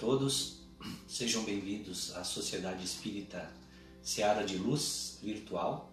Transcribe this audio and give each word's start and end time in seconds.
Todos. 0.00 0.60
Sejam 1.06 1.44
bem-vindos 1.44 2.16
à 2.16 2.24
Sociedade 2.24 2.82
Espírita 2.82 3.52
Seara 4.02 4.44
de 4.44 4.56
Luz 4.56 5.18
Virtual. 5.22 5.92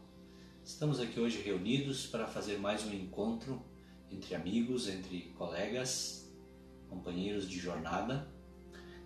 Estamos 0.63 1.01
aqui 1.01 1.19
hoje 1.19 1.41
reunidos 1.41 2.05
para 2.05 2.25
fazer 2.25 2.57
mais 2.57 2.85
um 2.85 2.93
encontro 2.93 3.61
entre 4.09 4.33
amigos, 4.33 4.87
entre 4.87 5.33
colegas, 5.37 6.25
companheiros 6.89 7.49
de 7.49 7.59
jornada. 7.59 8.25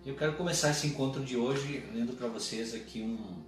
Eu 0.05 0.15
quero 0.15 0.35
começar 0.37 0.69
esse 0.69 0.85
encontro 0.85 1.23
de 1.23 1.35
hoje 1.35 1.83
lendo 1.91 2.15
para 2.15 2.27
vocês 2.27 2.75
aqui 2.75 3.01
um. 3.01 3.43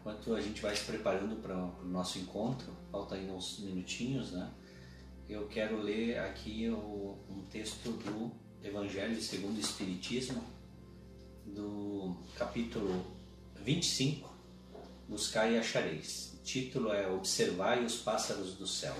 Enquanto 0.00 0.34
a 0.34 0.40
gente 0.40 0.62
vai 0.62 0.76
se 0.76 0.84
preparando 0.84 1.36
para 1.42 1.56
o 1.56 1.84
nosso 1.84 2.18
encontro, 2.20 2.72
falta 2.92 3.16
ainda 3.16 3.32
uns 3.32 3.58
minutinhos, 3.58 4.30
né? 4.30 4.50
Eu 5.28 5.46
quero 5.48 5.80
ler 5.82 6.18
aqui 6.18 6.68
o- 6.70 7.18
um 7.28 7.42
texto 7.50 7.90
do 7.90 8.32
Evangelho 8.62 9.20
segundo 9.22 9.56
o 9.56 9.60
Espiritismo, 9.60 10.44
do 11.46 12.14
capítulo 12.36 13.06
25, 13.56 14.30
Buscai 15.08 15.54
e 15.54 15.58
achareis. 15.58 16.34
O 16.34 16.44
título 16.44 16.92
é 16.92 17.10
Observai 17.10 17.82
os 17.82 17.96
pássaros 17.96 18.54
do 18.56 18.66
céu. 18.66 18.94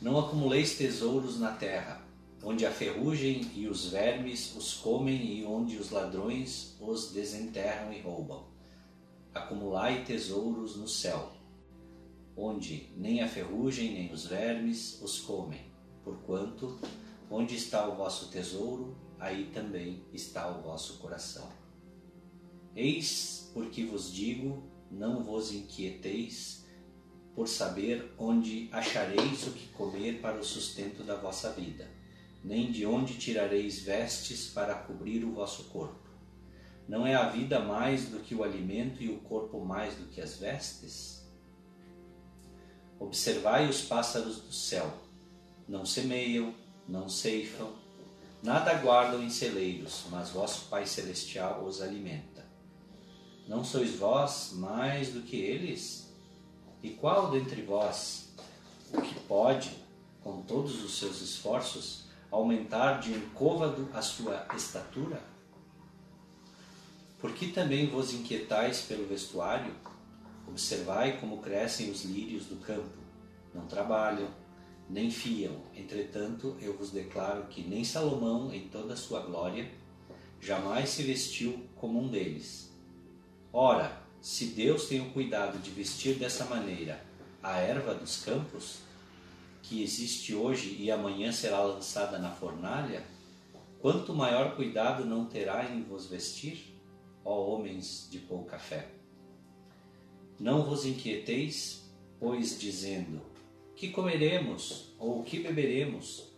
Não 0.00 0.16
acumuleis 0.16 0.76
tesouros 0.76 1.40
na 1.40 1.52
terra, 1.54 2.00
onde 2.40 2.64
a 2.64 2.70
ferrugem 2.70 3.50
e 3.52 3.66
os 3.66 3.86
vermes 3.86 4.54
os 4.54 4.74
comem 4.74 5.40
e 5.40 5.44
onde 5.44 5.76
os 5.76 5.90
ladrões 5.90 6.76
os 6.80 7.10
desenterram 7.10 7.92
e 7.92 8.00
roubam. 8.00 8.44
Acumulai 9.34 10.04
tesouros 10.04 10.76
no 10.76 10.86
céu, 10.86 11.32
onde 12.36 12.88
nem 12.96 13.22
a 13.22 13.28
ferrugem 13.28 13.92
nem 13.92 14.12
os 14.12 14.24
vermes 14.24 15.02
os 15.02 15.18
comem, 15.18 15.62
porquanto 16.04 16.78
onde 17.32 17.56
está 17.56 17.88
o 17.88 17.96
vosso 17.96 18.30
tesouro, 18.30 18.94
aí 19.18 19.50
também 19.54 20.04
está 20.12 20.50
o 20.50 20.60
vosso 20.60 20.98
coração. 20.98 21.48
Eis 22.76 23.50
porque 23.54 23.86
vos 23.86 24.12
digo, 24.12 24.62
não 24.90 25.24
vos 25.24 25.50
inquieteis 25.50 26.66
por 27.34 27.48
saber 27.48 28.12
onde 28.18 28.68
achareis 28.70 29.46
o 29.46 29.52
que 29.52 29.68
comer 29.68 30.20
para 30.20 30.38
o 30.38 30.44
sustento 30.44 31.02
da 31.02 31.16
vossa 31.16 31.50
vida, 31.52 31.88
nem 32.44 32.70
de 32.70 32.84
onde 32.84 33.16
tirareis 33.18 33.80
vestes 33.80 34.48
para 34.48 34.74
cobrir 34.74 35.24
o 35.24 35.32
vosso 35.32 35.64
corpo. 35.64 36.10
Não 36.86 37.06
é 37.06 37.14
a 37.14 37.30
vida 37.30 37.60
mais 37.60 38.10
do 38.10 38.20
que 38.20 38.34
o 38.34 38.44
alimento 38.44 39.02
e 39.02 39.08
o 39.08 39.20
corpo 39.20 39.64
mais 39.64 39.94
do 39.94 40.04
que 40.08 40.20
as 40.20 40.36
vestes? 40.36 41.26
Observai 43.00 43.68
os 43.70 43.80
pássaros 43.80 44.42
do 44.42 44.52
céu, 44.52 44.92
não 45.66 45.86
semeiam, 45.86 46.54
não 46.92 47.08
ceifam, 47.08 47.72
nada 48.42 48.74
guardam 48.74 49.22
em 49.22 49.30
celeiros, 49.30 50.04
mas 50.10 50.28
vosso 50.28 50.66
Pai 50.68 50.84
Celestial 50.84 51.64
os 51.64 51.80
alimenta. 51.80 52.44
Não 53.48 53.64
sois 53.64 53.96
vós 53.96 54.52
mais 54.52 55.08
do 55.08 55.22
que 55.22 55.36
eles? 55.36 56.12
E 56.82 56.90
qual 56.90 57.30
dentre 57.30 57.62
vós 57.62 58.34
o 58.92 59.00
que 59.00 59.18
pode, 59.20 59.74
com 60.22 60.42
todos 60.42 60.84
os 60.84 60.98
seus 60.98 61.22
esforços, 61.22 62.04
aumentar 62.30 63.00
de 63.00 63.14
um 63.14 63.30
côvado 63.30 63.88
a 63.94 64.02
sua 64.02 64.46
estatura? 64.54 65.18
Por 67.18 67.32
que 67.32 67.52
também 67.52 67.88
vos 67.88 68.12
inquietais 68.12 68.82
pelo 68.82 69.06
vestuário? 69.06 69.74
Observai 70.46 71.18
como 71.18 71.38
crescem 71.38 71.90
os 71.90 72.04
lírios 72.04 72.44
do 72.44 72.56
campo. 72.56 72.98
Não 73.54 73.66
trabalham, 73.66 74.28
nem 74.92 75.10
fiam. 75.10 75.56
Entretanto, 75.74 76.54
eu 76.60 76.76
vos 76.76 76.90
declaro 76.90 77.46
que 77.46 77.62
nem 77.62 77.82
Salomão, 77.82 78.52
em 78.52 78.68
toda 78.68 78.92
a 78.92 78.96
sua 78.96 79.20
glória, 79.20 79.68
jamais 80.38 80.90
se 80.90 81.02
vestiu 81.02 81.66
como 81.76 81.98
um 81.98 82.08
deles. 82.08 82.70
Ora, 83.50 84.02
se 84.20 84.46
Deus 84.46 84.86
tem 84.86 85.00
o 85.00 85.10
cuidado 85.10 85.58
de 85.58 85.70
vestir 85.70 86.16
dessa 86.16 86.44
maneira 86.44 87.02
a 87.42 87.58
erva 87.58 87.94
dos 87.94 88.22
campos, 88.22 88.80
que 89.62 89.82
existe 89.82 90.34
hoje 90.34 90.76
e 90.78 90.90
amanhã 90.90 91.32
será 91.32 91.60
lançada 91.62 92.18
na 92.18 92.30
fornalha, 92.30 93.02
quanto 93.80 94.14
maior 94.14 94.54
cuidado 94.54 95.06
não 95.06 95.24
terá 95.24 95.70
em 95.70 95.82
vos 95.82 96.06
vestir, 96.06 96.78
ó 97.24 97.46
homens 97.46 98.08
de 98.10 98.18
pouca 98.18 98.58
fé? 98.58 98.88
Não 100.38 100.64
vos 100.64 100.84
inquieteis, 100.84 101.90
pois 102.20 102.58
dizendo: 102.58 103.31
que 103.82 103.88
comeremos, 103.88 104.94
ou 104.96 105.18
o 105.18 105.24
que 105.24 105.40
beberemos, 105.40 106.28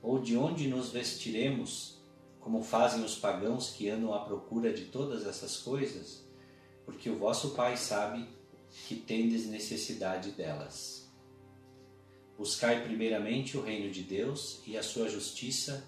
ou 0.00 0.20
de 0.20 0.36
onde 0.36 0.68
nos 0.68 0.90
vestiremos, 0.90 2.00
como 2.38 2.62
fazem 2.62 3.02
os 3.04 3.18
pagãos 3.18 3.70
que 3.70 3.88
andam 3.90 4.14
à 4.14 4.20
procura 4.20 4.72
de 4.72 4.84
todas 4.84 5.26
essas 5.26 5.56
coisas, 5.56 6.24
porque 6.84 7.10
o 7.10 7.18
vosso 7.18 7.56
Pai 7.56 7.76
sabe 7.76 8.24
que 8.86 8.94
tendes 8.94 9.46
necessidade 9.46 10.30
delas. 10.30 11.10
Buscai 12.38 12.84
primeiramente 12.84 13.58
o 13.58 13.62
reino 13.62 13.90
de 13.90 14.04
Deus 14.04 14.60
e 14.64 14.76
a 14.76 14.82
sua 14.84 15.08
justiça, 15.08 15.84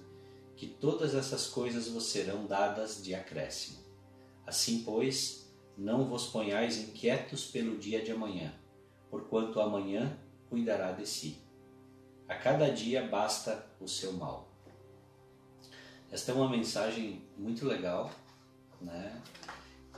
que 0.56 0.66
todas 0.66 1.14
essas 1.14 1.46
coisas 1.46 1.86
vos 1.86 2.06
serão 2.06 2.44
dadas 2.44 3.00
de 3.04 3.14
acréscimo. 3.14 3.78
Assim, 4.44 4.82
pois, 4.84 5.48
não 5.76 6.06
vos 6.06 6.26
ponhais 6.26 6.76
inquietos 6.76 7.46
pelo 7.46 7.78
dia 7.78 8.02
de 8.02 8.10
amanhã, 8.10 8.52
porquanto 9.08 9.60
amanhã 9.60 10.18
cuidará 10.48 10.92
de 10.92 11.06
si. 11.06 11.38
A 12.28 12.34
cada 12.34 12.70
dia 12.70 13.06
basta 13.06 13.66
o 13.80 13.88
seu 13.88 14.12
mal. 14.12 14.48
Esta 16.10 16.32
é 16.32 16.34
uma 16.34 16.48
mensagem 16.48 17.22
muito 17.36 17.66
legal, 17.66 18.10
né? 18.80 19.20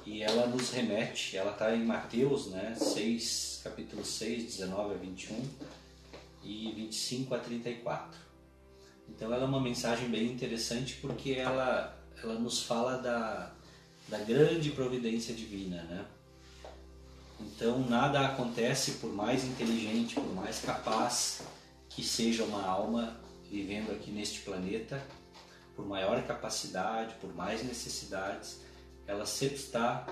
E 0.04 0.22
ela 0.22 0.46
nos 0.46 0.70
remete, 0.70 1.36
ela 1.36 1.52
está 1.52 1.74
em 1.74 1.84
Mateus, 1.84 2.46
né? 2.46 2.74
6, 2.74 3.60
capítulo 3.62 4.04
6, 4.04 4.44
19 4.44 4.94
a 4.94 4.98
21 4.98 5.48
e 6.42 6.72
25 6.72 7.34
a 7.34 7.38
34. 7.38 8.18
Então 9.08 9.32
ela 9.32 9.44
é 9.44 9.46
uma 9.46 9.60
mensagem 9.60 10.08
bem 10.08 10.32
interessante 10.32 10.96
porque 11.00 11.32
ela, 11.32 11.96
ela 12.22 12.34
nos 12.34 12.62
fala 12.62 12.96
da, 12.96 13.52
da 14.08 14.18
grande 14.18 14.70
providência 14.70 15.34
divina, 15.34 15.82
né? 15.82 16.04
Então 17.40 17.78
nada 17.80 18.20
acontece 18.26 18.92
por 18.92 19.12
mais 19.12 19.44
inteligente, 19.44 20.14
por 20.14 20.34
mais 20.34 20.60
capaz 20.60 21.42
que 21.88 22.02
seja 22.02 22.44
uma 22.44 22.64
alma 22.64 23.18
vivendo 23.50 23.90
aqui 23.90 24.10
neste 24.10 24.40
planeta, 24.40 25.04
por 25.74 25.86
maior 25.86 26.22
capacidade, 26.26 27.14
por 27.14 27.34
mais 27.34 27.64
necessidades, 27.64 28.60
ela 29.06 29.26
sempre 29.26 29.56
está 29.56 30.06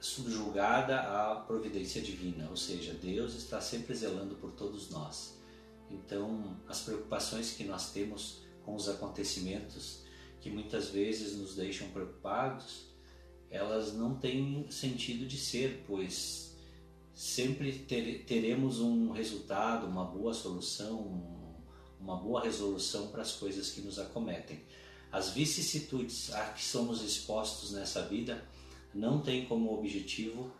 subjugada 0.00 1.00
à 1.00 1.36
providência 1.36 2.00
divina, 2.00 2.48
ou 2.50 2.56
seja, 2.56 2.94
Deus 2.94 3.34
está 3.34 3.60
sempre 3.60 3.94
zelando 3.94 4.34
por 4.36 4.50
todos 4.52 4.90
nós. 4.90 5.38
Então, 5.90 6.56
as 6.66 6.80
preocupações 6.80 7.52
que 7.52 7.64
nós 7.64 7.90
temos 7.92 8.42
com 8.64 8.74
os 8.74 8.88
acontecimentos 8.88 10.00
que 10.40 10.50
muitas 10.50 10.88
vezes 10.88 11.36
nos 11.36 11.54
deixam 11.54 11.88
preocupados, 11.90 12.91
elas 13.52 13.92
não 13.92 14.14
têm 14.14 14.66
sentido 14.70 15.26
de 15.26 15.36
ser, 15.36 15.84
pois 15.86 16.56
sempre 17.14 17.70
ter, 17.80 18.24
teremos 18.24 18.80
um 18.80 19.12
resultado, 19.12 19.86
uma 19.86 20.06
boa 20.06 20.32
solução, 20.32 21.22
uma 22.00 22.16
boa 22.16 22.42
resolução 22.42 23.08
para 23.08 23.20
as 23.20 23.32
coisas 23.32 23.70
que 23.70 23.82
nos 23.82 23.98
acometem. 23.98 24.60
As 25.12 25.28
vicissitudes 25.28 26.32
a 26.32 26.46
que 26.46 26.64
somos 26.64 27.04
expostos 27.04 27.72
nessa 27.72 28.02
vida 28.02 28.42
não 28.94 29.20
têm 29.20 29.44
como 29.44 29.78
objetivo 29.78 30.50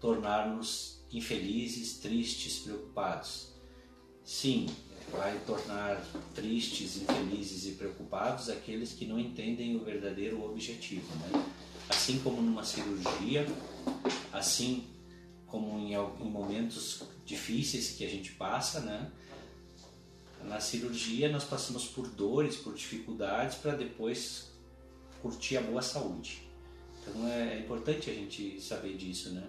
tornar-nos 0.00 1.00
infelizes, 1.12 1.98
tristes, 1.98 2.60
preocupados. 2.60 3.48
Sim, 4.24 4.66
vai 5.12 5.38
tornar 5.40 6.02
tristes, 6.34 6.96
infelizes 6.96 7.66
e 7.66 7.72
preocupados 7.72 8.48
aqueles 8.48 8.92
que 8.92 9.04
não 9.04 9.18
entendem 9.18 9.76
o 9.76 9.84
verdadeiro 9.84 10.42
objetivo. 10.42 11.06
Né? 11.16 11.44
Assim 11.88 12.18
como 12.20 12.42
numa 12.42 12.64
cirurgia, 12.64 13.46
assim 14.32 14.86
como 15.46 15.78
em, 15.78 15.94
em 15.94 16.30
momentos 16.30 17.02
difíceis 17.24 17.90
que 17.90 18.04
a 18.04 18.08
gente 18.08 18.32
passa, 18.32 18.80
né? 18.80 19.10
na 20.44 20.60
cirurgia 20.60 21.30
nós 21.30 21.44
passamos 21.44 21.86
por 21.86 22.08
dores, 22.08 22.56
por 22.56 22.74
dificuldades 22.74 23.56
para 23.56 23.72
depois 23.72 24.50
curtir 25.20 25.56
a 25.56 25.62
boa 25.62 25.82
saúde. 25.82 26.42
Então 27.02 27.26
é, 27.26 27.54
é 27.54 27.58
importante 27.58 28.10
a 28.10 28.14
gente 28.14 28.60
saber 28.60 28.96
disso, 28.96 29.30
né? 29.30 29.48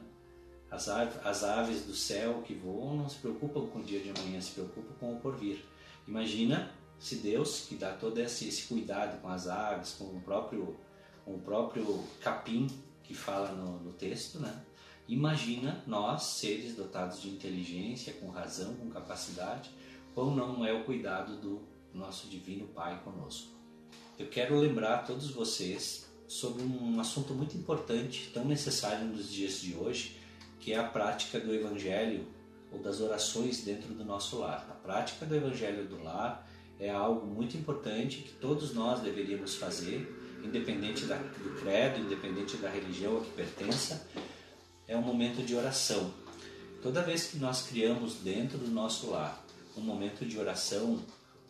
As, 0.71 0.87
as 0.87 1.43
aves 1.43 1.83
do 1.83 1.95
céu 1.95 2.43
que 2.45 2.53
voam 2.53 2.95
não 2.97 3.09
se 3.09 3.17
preocupam 3.17 3.65
com 3.67 3.79
o 3.79 3.83
dia 3.83 3.99
de 3.99 4.11
amanhã, 4.11 4.39
se 4.39 4.51
preocupam 4.51 4.93
com 4.99 5.13
o 5.13 5.19
porvir. 5.19 5.63
Imagina 6.07 6.71
se 6.99 7.15
Deus, 7.15 7.65
que 7.67 7.75
dá 7.75 7.93
todo 7.93 8.19
esse, 8.19 8.47
esse 8.47 8.63
cuidado 8.63 9.19
com 9.21 9.29
as 9.29 9.47
aves, 9.47 9.95
com 9.97 10.05
o 10.05 10.21
próprio, 10.21 10.77
com 11.29 11.35
o 11.35 11.39
próprio 11.39 12.03
capim 12.21 12.67
que 13.03 13.13
fala 13.13 13.51
no, 13.51 13.79
no 13.81 13.93
texto, 13.93 14.39
né? 14.39 14.63
Imagina 15.07 15.83
nós, 15.85 16.23
seres 16.23 16.75
dotados 16.75 17.21
de 17.21 17.29
inteligência, 17.29 18.13
com 18.13 18.29
razão, 18.29 18.73
com 18.73 18.89
capacidade, 18.89 19.69
ou 20.15 20.31
não 20.31 20.65
é 20.65 20.73
o 20.73 20.83
cuidado 20.83 21.35
do 21.37 21.61
nosso 21.93 22.27
Divino 22.27 22.67
Pai 22.69 22.99
conosco. 23.03 23.51
Eu 24.17 24.27
quero 24.27 24.57
lembrar 24.57 24.95
a 24.95 25.03
todos 25.03 25.29
vocês 25.29 26.11
sobre 26.27 26.63
um 26.63 26.99
assunto 26.99 27.35
muito 27.35 27.55
importante, 27.55 28.31
tão 28.33 28.45
necessário 28.45 29.05
nos 29.05 29.29
dias 29.29 29.61
de 29.61 29.75
hoje, 29.75 30.17
que 30.59 30.73
é 30.73 30.79
a 30.79 30.83
prática 30.83 31.39
do 31.39 31.53
Evangelho 31.53 32.25
ou 32.71 32.79
das 32.79 33.01
orações 33.01 33.63
dentro 33.63 33.93
do 33.93 34.03
nosso 34.03 34.39
lar. 34.39 34.67
A 34.69 34.73
prática 34.73 35.27
do 35.27 35.35
Evangelho 35.35 35.87
do 35.87 36.01
lar 36.01 36.47
é 36.79 36.89
algo 36.89 37.27
muito 37.27 37.55
importante 37.55 38.23
que 38.23 38.33
todos 38.33 38.73
nós 38.73 39.01
deveríamos 39.01 39.55
fazer, 39.55 40.18
independente 40.43 41.05
da, 41.05 41.15
do 41.17 41.59
credo, 41.59 41.99
independente 41.99 42.57
da 42.57 42.69
religião 42.69 43.17
a 43.17 43.21
que 43.21 43.31
pertença. 43.31 44.07
É 44.87 44.97
um 44.97 45.01
momento 45.01 45.43
de 45.43 45.55
oração. 45.55 46.13
Toda 46.81 47.03
vez 47.03 47.27
que 47.27 47.37
nós 47.37 47.63
criamos 47.67 48.15
dentro 48.15 48.57
do 48.57 48.69
nosso 48.69 49.11
lar 49.11 49.45
um 49.79 49.81
momento 49.81 50.25
de 50.25 50.37
oração, 50.37 50.99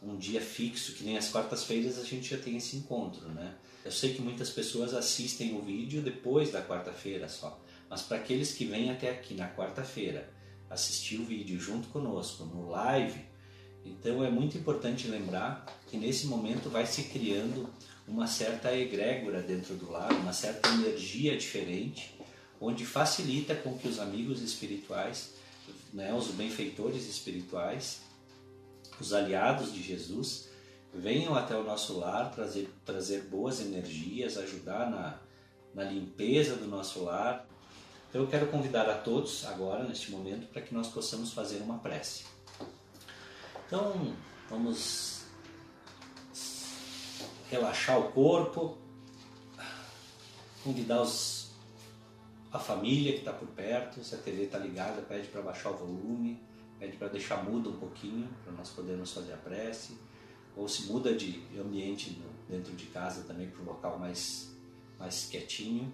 um 0.01 0.15
dia 0.15 0.41
fixo, 0.41 0.93
que 0.93 1.03
nem 1.03 1.17
as 1.17 1.29
quartas-feiras 1.29 1.97
a 1.97 2.03
gente 2.03 2.29
já 2.29 2.37
tem 2.37 2.57
esse 2.57 2.77
encontro, 2.77 3.27
né? 3.29 3.55
Eu 3.83 3.91
sei 3.91 4.13
que 4.13 4.21
muitas 4.21 4.49
pessoas 4.49 4.93
assistem 4.93 5.57
o 5.57 5.61
vídeo 5.61 6.01
depois 6.01 6.51
da 6.51 6.61
quarta-feira 6.61 7.27
só, 7.27 7.59
mas 7.89 8.01
para 8.01 8.17
aqueles 8.17 8.53
que 8.53 8.65
vêm 8.65 8.91
até 8.91 9.09
aqui 9.09 9.33
na 9.33 9.49
quarta-feira 9.49 10.31
assistir 10.69 11.19
o 11.19 11.25
vídeo 11.25 11.59
junto 11.59 11.87
conosco 11.89 12.45
no 12.45 12.69
live, 12.69 13.19
então 13.83 14.23
é 14.23 14.29
muito 14.29 14.57
importante 14.57 15.07
lembrar 15.07 15.65
que 15.87 15.97
nesse 15.97 16.27
momento 16.27 16.69
vai 16.69 16.85
se 16.85 17.03
criando 17.03 17.69
uma 18.09 18.25
certa 18.25 18.75
egrégora 18.75 19.41
dentro 19.41 19.75
do 19.75 19.91
lar, 19.91 20.11
uma 20.11 20.33
certa 20.33 20.67
energia 20.69 21.37
diferente, 21.37 22.19
onde 22.59 22.85
facilita 22.85 23.55
com 23.55 23.77
que 23.77 23.87
os 23.87 23.99
amigos 23.99 24.41
espirituais, 24.41 25.35
né, 25.93 26.13
os 26.13 26.27
benfeitores 26.27 27.07
espirituais, 27.07 28.01
os 28.99 29.13
aliados 29.13 29.71
de 29.71 29.81
Jesus, 29.81 30.49
venham 30.93 31.35
até 31.35 31.55
o 31.55 31.63
nosso 31.63 31.99
lar 31.99 32.31
trazer, 32.31 32.69
trazer 32.83 33.21
boas 33.21 33.61
energias, 33.61 34.37
ajudar 34.37 34.89
na, 34.89 35.19
na 35.73 35.83
limpeza 35.89 36.55
do 36.55 36.67
nosso 36.67 37.03
lar. 37.03 37.47
Então 38.09 38.21
eu 38.21 38.27
quero 38.27 38.47
convidar 38.47 38.89
a 38.89 38.95
todos 38.95 39.45
agora, 39.45 39.83
neste 39.83 40.09
momento, 40.09 40.47
para 40.47 40.63
que 40.63 40.73
nós 40.73 40.87
possamos 40.87 41.31
fazer 41.31 41.57
uma 41.59 41.77
prece. 41.77 42.23
Então 43.67 44.15
vamos 44.49 45.18
relaxar 47.49 47.99
o 47.99 48.11
corpo, 48.11 48.77
convidar 50.63 51.01
os, 51.01 51.51
a 52.51 52.59
família 52.59 53.13
que 53.13 53.19
está 53.19 53.33
por 53.33 53.47
perto, 53.49 54.03
se 54.03 54.15
a 54.15 54.17
TV 54.17 54.43
está 54.43 54.57
ligada, 54.57 55.01
pede 55.01 55.27
para 55.27 55.41
baixar 55.41 55.71
o 55.71 55.77
volume 55.77 56.49
pede 56.79 56.95
para 56.95 57.09
deixar 57.09 57.43
mudo 57.43 57.71
um 57.71 57.77
pouquinho, 57.77 58.27
para 58.43 58.53
nós 58.53 58.69
podermos 58.69 59.11
fazer 59.13 59.33
a 59.33 59.37
prece, 59.37 59.97
ou 60.55 60.67
se 60.67 60.83
muda 60.83 61.13
de 61.13 61.43
ambiente 61.59 62.19
dentro 62.47 62.73
de 62.73 62.85
casa 62.87 63.23
também 63.23 63.49
para 63.49 63.61
um 63.61 63.65
local 63.65 63.99
mais, 63.99 64.55
mais 64.97 65.25
quietinho. 65.25 65.91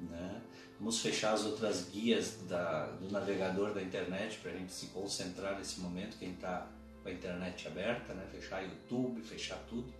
Né? 0.00 0.42
Vamos 0.78 1.00
fechar 1.00 1.34
as 1.34 1.44
outras 1.44 1.88
guias 1.90 2.38
da, 2.48 2.86
do 2.86 3.10
navegador 3.10 3.72
da 3.72 3.82
internet 3.82 4.38
para 4.38 4.50
a 4.50 4.54
gente 4.54 4.72
se 4.72 4.86
concentrar 4.86 5.56
nesse 5.56 5.80
momento, 5.80 6.16
quem 6.18 6.32
está 6.32 6.66
com 7.02 7.08
a 7.08 7.12
internet 7.12 7.68
aberta, 7.68 8.14
né? 8.14 8.26
fechar 8.32 8.62
YouTube, 8.62 9.20
fechar 9.20 9.58
tudo. 9.68 9.92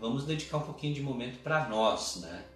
Vamos 0.00 0.24
dedicar 0.24 0.58
um 0.58 0.62
pouquinho 0.62 0.94
de 0.94 1.02
momento 1.02 1.42
para 1.42 1.68
nós, 1.68 2.16
né? 2.16 2.46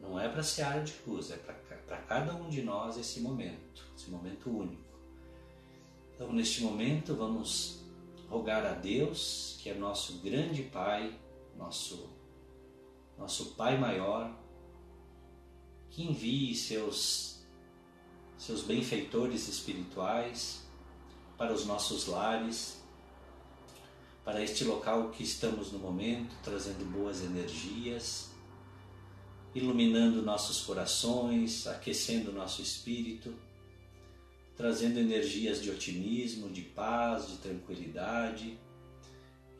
Não 0.00 0.18
é 0.18 0.28
para 0.28 0.42
ser 0.42 0.62
área 0.62 0.82
de 0.82 0.92
cruz, 0.92 1.30
é 1.30 1.36
para 1.36 1.98
cada 1.98 2.34
um 2.34 2.48
de 2.48 2.62
nós 2.62 2.96
esse 2.96 3.20
momento, 3.20 3.84
esse 3.96 4.10
momento 4.10 4.50
único. 4.50 4.82
Então, 6.14 6.32
neste 6.32 6.62
momento, 6.62 7.14
vamos 7.14 7.84
rogar 8.28 8.64
a 8.64 8.72
Deus, 8.72 9.56
que 9.60 9.68
é 9.68 9.74
nosso 9.74 10.18
grande 10.18 10.62
Pai, 10.62 11.18
nosso, 11.56 12.08
nosso 13.18 13.54
Pai 13.54 13.76
maior, 13.78 14.34
que 15.90 16.02
envie 16.02 16.54
seus, 16.54 17.44
seus 18.36 18.62
benfeitores 18.62 19.48
espirituais 19.48 20.66
para 21.36 21.52
os 21.52 21.66
nossos 21.66 22.06
lares, 22.06 22.82
para 24.26 24.44
este 24.44 24.62
local 24.64 25.08
que 25.08 25.22
estamos 25.22 25.72
no 25.72 25.78
momento, 25.78 26.36
trazendo 26.44 26.84
boas 26.92 27.24
energias, 27.24 28.30
iluminando 29.54 30.20
nossos 30.20 30.60
corações, 30.60 31.66
aquecendo 31.66 32.30
nosso 32.30 32.60
espírito 32.60 33.32
trazendo 34.56 34.98
energias 34.98 35.62
de 35.62 35.70
otimismo, 35.70 36.48
de 36.48 36.62
paz, 36.62 37.28
de 37.28 37.36
tranquilidade, 37.36 38.58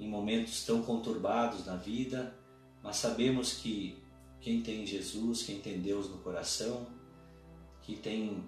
em 0.01 0.09
momentos 0.09 0.65
tão 0.65 0.83
conturbados 0.83 1.67
na 1.67 1.77
vida, 1.77 2.35
mas 2.83 2.97
sabemos 2.97 3.55
que 3.55 3.97
quem 4.41 4.63
tem 4.63 4.87
Jesus, 4.87 5.43
quem 5.43 5.61
tem 5.61 5.81
Deus 5.81 6.09
no 6.09 6.19
coração, 6.19 6.87
que 7.83 7.95
tem 7.95 8.43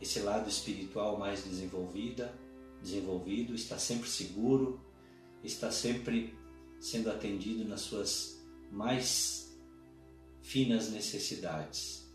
esse 0.00 0.20
lado 0.20 0.48
espiritual 0.48 1.18
mais 1.18 1.44
desenvolvida, 1.44 2.34
desenvolvido, 2.82 3.54
está 3.54 3.78
sempre 3.78 4.08
seguro, 4.08 4.80
está 5.42 5.70
sempre 5.70 6.36
sendo 6.80 7.10
atendido 7.10 7.64
nas 7.64 7.82
suas 7.82 8.42
mais 8.70 9.56
finas 10.42 10.90
necessidades. 10.90 12.10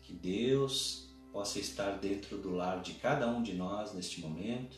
Que 0.00 0.12
Deus 0.12 1.08
possa 1.32 1.58
estar 1.58 1.98
dentro 1.98 2.38
do 2.38 2.50
lar 2.50 2.80
de 2.80 2.94
cada 2.94 3.28
um 3.28 3.42
de 3.42 3.54
nós 3.54 3.92
neste 3.92 4.20
momento, 4.20 4.76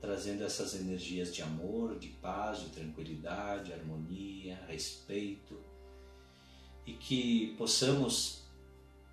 trazendo 0.00 0.44
essas 0.44 0.74
energias 0.74 1.34
de 1.34 1.42
amor, 1.42 1.98
de 1.98 2.08
paz, 2.08 2.60
de 2.60 2.70
tranquilidade, 2.70 3.72
harmonia, 3.72 4.64
respeito 4.66 5.58
e 6.86 6.92
que 6.92 7.54
possamos 7.58 8.44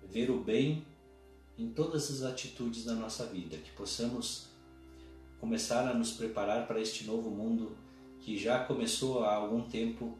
ver 0.08 0.30
o 0.30 0.42
bem 0.42 0.86
em 1.58 1.70
todas 1.70 2.10
as 2.10 2.22
atitudes 2.22 2.84
da 2.84 2.94
nossa 2.94 3.26
vida, 3.26 3.56
que 3.56 3.70
possamos 3.72 4.48
começar 5.40 5.88
a 5.88 5.94
nos 5.94 6.12
preparar 6.12 6.66
para 6.66 6.80
este 6.80 7.04
novo 7.04 7.30
mundo 7.30 7.76
que 8.24 8.38
já 8.38 8.64
começou 8.64 9.22
há 9.24 9.34
algum 9.34 9.62
tempo 9.68 10.18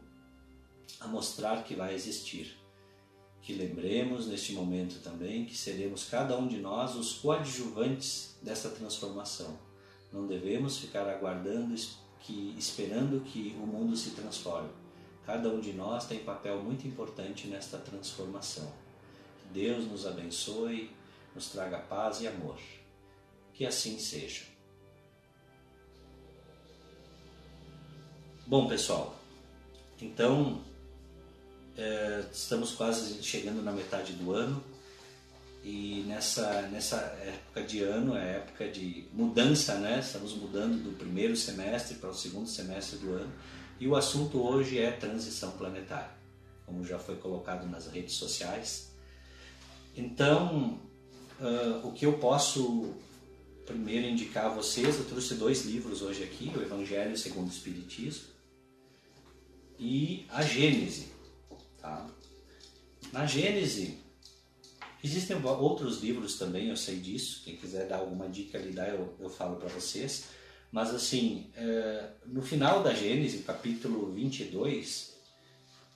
a 0.99 1.07
mostrar 1.07 1.63
que 1.63 1.75
vai 1.75 1.93
existir 1.93 2.55
que 3.45 3.53
lembremos 3.53 4.25
neste 4.25 4.53
momento 4.53 4.99
também 5.03 5.45
que 5.45 5.55
seremos 5.55 6.09
cada 6.09 6.35
um 6.35 6.47
de 6.47 6.57
nós 6.57 6.95
os 6.95 7.13
coadjuvantes 7.13 8.35
dessa 8.41 8.69
transformação. 8.69 9.55
Não 10.11 10.25
devemos 10.25 10.79
ficar 10.79 11.07
aguardando, 11.07 11.75
que, 12.21 12.55
esperando 12.57 13.23
que 13.23 13.55
o 13.61 13.67
mundo 13.67 13.95
se 13.95 14.11
transforme. 14.11 14.69
Cada 15.27 15.47
um 15.49 15.59
de 15.59 15.73
nós 15.73 16.07
tem 16.07 16.23
papel 16.23 16.63
muito 16.63 16.87
importante 16.87 17.45
nesta 17.45 17.77
transformação. 17.77 18.73
Que 19.37 19.53
Deus 19.53 19.85
nos 19.85 20.07
abençoe, 20.07 20.89
nos 21.35 21.47
traga 21.49 21.77
paz 21.77 22.21
e 22.21 22.27
amor. 22.27 22.57
Que 23.53 23.63
assim 23.63 23.99
seja. 23.99 24.54
Bom, 28.47 28.67
pessoal, 28.67 29.19
então 29.99 30.61
é, 31.75 32.25
estamos 32.31 32.73
quase 32.73 33.23
chegando 33.23 33.63
na 33.63 33.71
metade 33.71 34.13
do 34.13 34.33
ano 34.33 34.63
e 35.63 36.03
nessa, 36.05 36.61
nessa 36.71 36.97
época 36.97 37.63
de 37.63 37.81
ano 37.81 38.15
é 38.15 38.35
época 38.35 38.67
de 38.69 39.07
mudança, 39.11 39.79
né? 39.79 39.99
Estamos 39.99 40.35
mudando 40.35 40.83
do 40.83 40.95
primeiro 40.95 41.35
semestre 41.35 41.95
para 41.95 42.11
o 42.11 42.13
segundo 42.13 42.47
semestre 42.47 42.99
do 42.99 43.13
ano 43.13 43.33
e 43.79 43.87
o 43.87 43.95
assunto 43.95 44.39
hoje 44.39 44.77
é 44.77 44.91
transição 44.91 45.49
planetária, 45.53 46.11
como 46.67 46.85
já 46.85 46.99
foi 46.99 47.15
colocado 47.15 47.67
nas 47.67 47.87
redes 47.87 48.13
sociais. 48.13 48.91
Então, 49.97 50.79
uh, 51.39 51.87
o 51.87 51.91
que 51.93 52.05
eu 52.05 52.19
posso 52.19 52.93
primeiro 53.65 54.05
indicar 54.05 54.45
a 54.45 54.49
vocês, 54.49 54.99
eu 54.99 55.05
trouxe 55.05 55.33
dois 55.33 55.65
livros 55.65 56.03
hoje 56.03 56.23
aqui, 56.23 56.53
o 56.55 56.61
Evangelho 56.61 57.17
segundo 57.17 57.47
o 57.47 57.51
Espiritismo 57.51 58.34
e 59.79 60.25
a 60.29 60.41
Gênese. 60.41 61.07
Tá? 61.79 62.09
Na 63.11 63.25
Gênese, 63.25 63.97
existem 65.03 65.37
outros 65.43 66.01
livros 66.01 66.37
também, 66.37 66.69
eu 66.69 66.77
sei 66.77 66.99
disso, 66.99 67.41
quem 67.43 67.55
quiser 67.55 67.87
dar 67.87 67.97
alguma 67.97 68.27
dica 68.27 68.57
ali, 68.57 68.71
dá, 68.71 68.87
eu, 68.87 69.15
eu 69.19 69.29
falo 69.29 69.57
para 69.57 69.69
vocês. 69.69 70.25
Mas 70.71 70.93
assim, 70.93 71.49
é, 71.55 72.09
no 72.25 72.41
final 72.41 72.83
da 72.83 72.93
Gênese, 72.93 73.39
capítulo 73.39 74.11
22, 74.11 75.13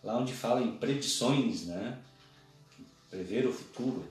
lá 0.03 0.17
onde 0.17 0.33
fala 0.33 0.61
em 0.61 0.77
predições, 0.77 1.65
né? 1.65 1.99
prever 3.09 3.47
o 3.47 3.51
futuro, 3.51 4.05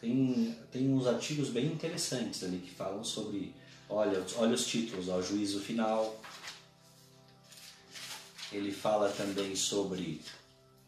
tem, 0.00 0.56
tem 0.72 0.92
uns 0.92 1.06
artigos 1.06 1.50
bem 1.50 1.66
interessantes 1.66 2.42
ali 2.42 2.58
que 2.58 2.70
falam 2.70 3.04
sobre, 3.04 3.54
olha, 3.88 4.24
olha 4.36 4.54
os 4.54 4.66
títulos, 4.66 5.08
ó, 5.08 5.20
juízo 5.20 5.60
final. 5.60 6.20
Ele 8.52 8.72
fala 8.72 9.08
também 9.10 9.54
sobre 9.54 10.20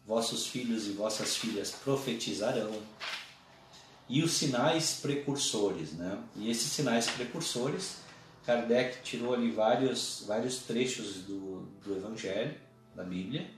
vossos 0.05 0.47
filhos 0.47 0.87
e 0.87 0.91
vossas 0.91 1.35
filhas 1.35 1.71
profetizarão 1.71 2.81
e 4.09 4.21
os 4.21 4.33
sinais 4.33 4.99
precursores, 5.01 5.93
né? 5.93 6.21
E 6.35 6.49
esses 6.49 6.71
sinais 6.71 7.07
precursores, 7.07 7.97
Kardec 8.45 9.01
tirou 9.01 9.33
ali 9.33 9.49
vários 9.51 10.23
vários 10.27 10.57
trechos 10.59 11.15
do, 11.23 11.61
do 11.83 11.95
Evangelho, 11.95 12.55
da 12.93 13.03
Bíblia, 13.03 13.49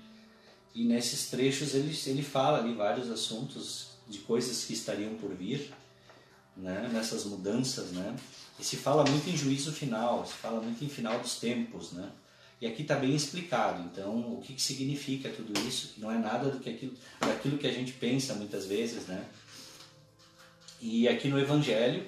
e 0.73 0.85
nesses 0.85 1.29
trechos 1.29 1.73
ele, 1.73 1.97
ele 2.05 2.21
fala 2.23 2.59
ali 2.59 2.73
vários 2.73 3.09
assuntos 3.09 3.87
de 4.07 4.19
coisas 4.19 4.65
que 4.65 4.73
estariam 4.73 5.15
por 5.15 5.33
vir, 5.33 5.73
né, 6.55 6.89
nessas 6.93 7.25
mudanças, 7.25 7.91
né? 7.91 8.15
E 8.59 8.63
se 8.63 8.77
fala 8.77 9.03
muito 9.03 9.29
em 9.29 9.35
juízo 9.35 9.73
final, 9.73 10.25
se 10.25 10.33
fala 10.33 10.61
muito 10.61 10.83
em 10.83 10.89
final 10.89 11.19
dos 11.19 11.37
tempos, 11.37 11.91
né? 11.91 12.09
E 12.61 12.67
aqui 12.67 12.83
está 12.83 12.95
bem 12.95 13.13
explicado, 13.13 13.83
então, 13.83 14.33
o 14.33 14.41
que, 14.41 14.53
que 14.53 14.61
significa 14.61 15.29
tudo 15.29 15.59
isso, 15.67 15.95
não 15.97 16.09
é 16.09 16.17
nada 16.17 16.49
do 16.49 16.59
que 16.59 16.69
aquilo, 16.69 16.93
daquilo 17.19 17.57
que 17.57 17.67
a 17.67 17.71
gente 17.71 17.91
pensa 17.93 18.33
muitas 18.33 18.65
vezes, 18.65 19.07
né? 19.07 19.25
E 20.79 21.07
aqui 21.07 21.27
no 21.27 21.39
Evangelho, 21.39 22.07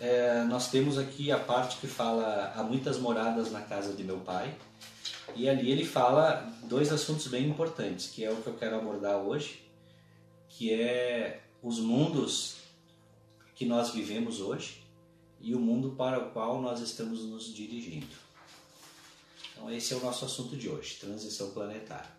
é, 0.00 0.44
nós 0.44 0.70
temos 0.70 0.96
aqui 0.96 1.32
a 1.32 1.38
parte 1.38 1.76
que 1.78 1.88
fala 1.88 2.52
há 2.54 2.62
muitas 2.62 2.98
moradas 2.98 3.50
na 3.50 3.60
casa 3.62 3.92
de 3.92 4.04
meu 4.04 4.18
pai, 4.18 4.54
e 5.34 5.48
ali 5.48 5.70
ele 5.70 5.84
fala 5.84 6.48
dois 6.64 6.92
assuntos 6.92 7.26
bem 7.26 7.48
importantes, 7.48 8.06
que 8.06 8.24
é 8.24 8.30
o 8.30 8.36
que 8.36 8.46
eu 8.46 8.54
quero 8.54 8.76
abordar 8.76 9.16
hoje, 9.16 9.60
que 10.48 10.72
é 10.72 11.40
os 11.62 11.78
mundos 11.78 12.56
que 13.54 13.64
nós 13.64 13.90
vivemos 13.90 14.40
hoje 14.40 14.82
e 15.40 15.54
o 15.54 15.58
mundo 15.58 15.90
para 15.90 16.18
o 16.18 16.30
qual 16.30 16.60
nós 16.60 16.80
estamos 16.80 17.24
nos 17.24 17.52
dirigindo. 17.54 18.29
Então 19.60 19.70
esse 19.70 19.92
é 19.92 19.96
o 19.96 20.00
nosso 20.00 20.24
assunto 20.24 20.56
de 20.56 20.70
hoje, 20.70 20.96
transição 20.98 21.50
planetária. 21.50 22.10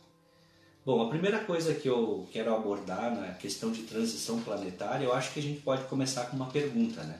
Bom, 0.85 1.01
a 1.01 1.09
primeira 1.09 1.43
coisa 1.43 1.73
que 1.73 1.89
eu 1.89 2.29
quero 2.31 2.53
abordar 2.53 3.15
na 3.15 3.33
questão 3.33 3.71
de 3.71 3.81
transição 3.81 4.39
planetária, 4.41 5.05
eu 5.05 5.13
acho 5.13 5.33
que 5.33 5.39
a 5.39 5.43
gente 5.43 5.59
pode 5.61 5.83
começar 5.85 6.25
com 6.25 6.35
uma 6.35 6.51
pergunta, 6.51 7.03
né? 7.03 7.19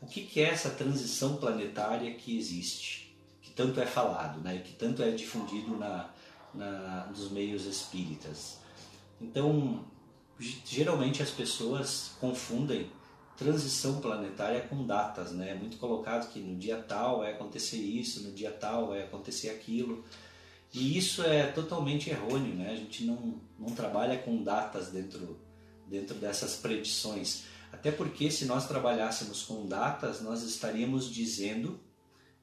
O 0.00 0.06
que 0.06 0.40
é 0.40 0.48
essa 0.48 0.70
transição 0.70 1.36
planetária 1.36 2.12
que 2.14 2.36
existe? 2.36 3.02
tanto 3.54 3.80
é 3.80 3.86
falado, 3.86 4.40
né, 4.40 4.62
que 4.64 4.72
tanto 4.72 5.02
é 5.02 5.10
difundido 5.10 5.76
na, 5.76 6.08
na, 6.54 7.06
nos 7.06 7.30
meios 7.30 7.66
espíritas. 7.66 8.58
Então, 9.20 9.84
geralmente 10.64 11.22
as 11.22 11.30
pessoas 11.30 12.12
confundem 12.18 12.90
transição 13.42 14.00
planetária 14.00 14.60
com 14.62 14.86
datas, 14.86 15.32
né? 15.32 15.50
É 15.50 15.54
muito 15.54 15.76
colocado 15.76 16.30
que 16.30 16.38
no 16.38 16.56
dia 16.56 16.76
tal 16.76 17.18
vai 17.18 17.32
acontecer 17.32 17.76
isso, 17.76 18.22
no 18.22 18.32
dia 18.32 18.50
tal 18.50 18.88
vai 18.88 19.02
acontecer 19.02 19.50
aquilo. 19.50 20.04
E 20.72 20.96
isso 20.96 21.22
é 21.22 21.46
totalmente 21.48 22.08
errôneo, 22.08 22.54
né? 22.54 22.70
A 22.70 22.76
gente 22.76 23.04
não, 23.04 23.40
não 23.58 23.74
trabalha 23.74 24.18
com 24.18 24.42
datas 24.42 24.88
dentro, 24.88 25.38
dentro 25.86 26.14
dessas 26.14 26.56
predições. 26.56 27.44
Até 27.72 27.90
porque 27.90 28.30
se 28.30 28.44
nós 28.44 28.66
trabalhássemos 28.66 29.42
com 29.42 29.66
datas, 29.66 30.22
nós 30.22 30.42
estaríamos 30.42 31.10
dizendo 31.10 31.80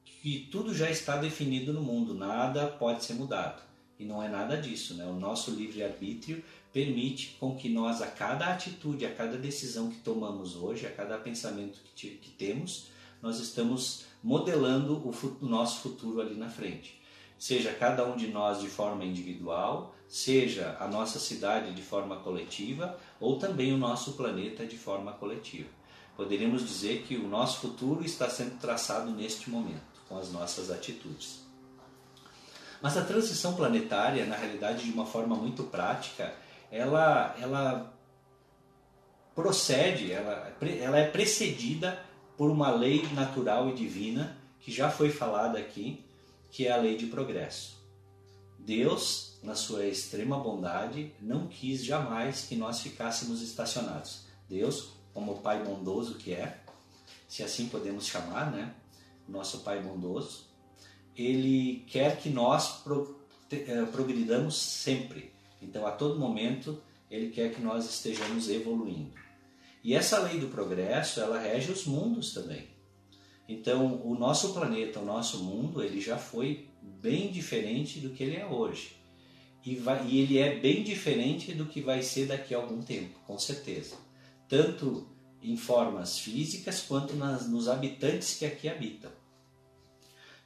que 0.04 0.48
tudo 0.52 0.74
já 0.76 0.90
está 0.90 1.18
definido 1.18 1.72
no 1.72 1.82
mundo, 1.82 2.14
nada 2.14 2.68
pode 2.68 3.04
ser 3.06 3.14
mudado. 3.14 3.62
E 3.98 4.06
não 4.06 4.24
é 4.24 4.30
nada 4.30 4.56
disso, 4.58 4.94
né? 4.94 5.06
O 5.06 5.14
nosso 5.14 5.52
livre-arbítrio 5.52 6.44
permite 6.72 7.38
com 7.40 7.56
que 7.56 7.70
nós, 7.70 8.02
a 8.02 8.08
cada 8.08 8.48
atitude, 8.48 9.06
a 9.06 9.14
cada 9.14 9.38
decisão 9.38 9.90
que 9.90 9.98
tomamos 9.98 10.56
hoje, 10.56 10.86
a 10.86 10.92
cada 10.92 11.18
pensamento 11.18 11.80
que, 11.96 12.10
que 12.10 12.30
temos, 12.32 12.88
nós 13.22 13.40
estamos 13.40 14.06
modelando 14.24 14.96
o, 14.96 15.14
o 15.42 15.46
nosso 15.48 15.82
futuro 15.82 16.22
ali 16.22 16.36
na 16.36 16.50
frente. 16.50 17.00
Seja 17.38 17.74
cada 17.74 18.06
um 18.06 18.16
de 18.16 18.28
nós 18.28 18.60
de 18.60 18.68
forma 18.68 19.06
individual, 19.06 19.96
seja 20.08 20.76
a 20.80 20.88
nossa 20.88 21.20
cidade 21.20 21.74
de 21.74 21.82
forma 21.82 22.18
coletiva, 22.18 22.98
ou 23.20 23.40
também 23.40 23.74
o 23.74 23.78
nosso 23.78 24.14
planeta 24.14 24.66
de 24.66 24.78
forma 24.78 25.14
coletiva. 25.14 25.70
Poderíamos 26.18 26.68
dizer 26.68 27.04
que 27.04 27.16
o 27.16 27.30
nosso 27.30 27.60
futuro 27.60 28.04
está 28.04 28.30
sendo 28.30 28.60
traçado 28.60 29.10
neste 29.12 29.50
momento 29.50 30.02
com 30.10 30.18
as 30.18 30.32
nossas 30.32 30.70
atitudes. 30.70 31.46
Mas 32.82 32.98
a 32.98 33.06
transição 33.06 33.54
planetária, 33.54 34.26
na 34.26 34.36
realidade, 34.36 34.84
de 34.86 34.92
uma 34.92 35.06
forma 35.06 35.36
muito 35.36 35.64
prática, 35.64 36.34
ela, 36.72 37.36
ela 37.40 37.94
procede, 39.36 40.12
ela, 40.12 40.56
ela 40.62 40.98
é 40.98 41.10
precedida 41.10 42.04
por 42.38 42.50
uma 42.50 42.72
lei 42.72 43.08
natural 43.14 43.70
e 43.70 43.74
divina 43.74 44.38
que 44.60 44.72
já 44.72 44.90
foi 44.90 45.10
falada 45.10 45.58
aqui, 45.58 46.04
que 46.52 46.68
é 46.68 46.72
a 46.72 46.78
lei 46.78 46.98
de 46.98 47.08
progresso. 47.08 47.78
Deus, 48.58 49.40
na 49.42 49.56
sua 49.56 49.86
extrema 49.86 50.38
bondade, 50.38 51.14
não 51.22 51.48
quis 51.48 51.84
jamais 51.84 52.42
que 52.42 52.56
nós 52.56 52.82
ficássemos 52.82 53.42
estacionados. 53.42 54.26
Deus, 54.48 54.90
como 55.14 55.34
o 55.34 55.38
Pai 55.40 55.64
bondoso 55.64 56.16
que 56.16 56.34
é, 56.34 56.60
se 57.28 57.44
assim 57.44 57.68
podemos 57.68 58.06
chamar, 58.06 58.52
né? 58.52 58.74
nosso 59.28 59.60
Pai 59.60 59.82
bondoso, 59.82 60.46
ele 61.16 61.86
quer 61.88 62.18
que 62.18 62.30
nós 62.30 62.84
eh, 63.52 63.86
progridamos 63.92 64.56
sempre. 64.56 65.32
Então, 65.62 65.86
a 65.86 65.92
todo 65.92 66.20
momento, 66.20 66.82
ele 67.10 67.30
quer 67.30 67.54
que 67.54 67.62
nós 67.62 67.86
estejamos 67.90 68.50
evoluindo. 68.50 69.14
E 69.84 69.94
essa 69.94 70.20
lei 70.20 70.40
do 70.40 70.48
progresso, 70.48 71.20
ela 71.20 71.40
rege 71.40 71.72
os 71.72 71.86
mundos 71.86 72.34
também. 72.34 72.68
Então, 73.48 74.02
o 74.04 74.16
nosso 74.16 74.54
planeta, 74.54 75.00
o 75.00 75.06
nosso 75.06 75.44
mundo, 75.44 75.84
ele 75.84 76.00
já 76.00 76.18
foi 76.18 76.68
bem 76.82 77.32
diferente 77.32 78.00
do 78.00 78.12
que 78.12 78.24
ele 78.24 78.36
é 78.36 78.46
hoje. 78.46 78.96
E, 79.66 79.76
vai, 79.76 80.06
e 80.08 80.20
ele 80.20 80.38
é 80.38 80.58
bem 80.58 80.84
diferente 80.84 81.54
do 81.54 81.66
que 81.66 81.82
vai 81.82 82.02
ser 82.02 82.28
daqui 82.28 82.54
a 82.54 82.58
algum 82.58 82.82
tempo, 82.82 83.20
com 83.26 83.38
certeza. 83.38 83.96
Tanto 84.48 85.08
em 85.42 85.56
formas 85.58 86.20
físicas 86.20 86.82
quanto 86.82 87.16
nas, 87.16 87.48
nos 87.50 87.68
habitantes 87.68 88.36
que 88.36 88.46
aqui 88.46 88.68
habitam. 88.68 89.12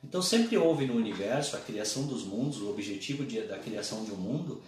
Então 0.04 0.22
sempre 0.22 0.58
houve 0.58 0.86
no 0.86 0.96
universo 0.96 1.56
a 1.56 1.60
criação 1.60 2.06
dos 2.06 2.24
mundos, 2.24 2.62
o 2.62 2.70
objetivo 2.70 3.26
de, 3.26 3.42
da 3.42 3.58
criação 3.58 4.04
de 4.04 4.12
um 4.12 4.18
mundo 4.18 4.62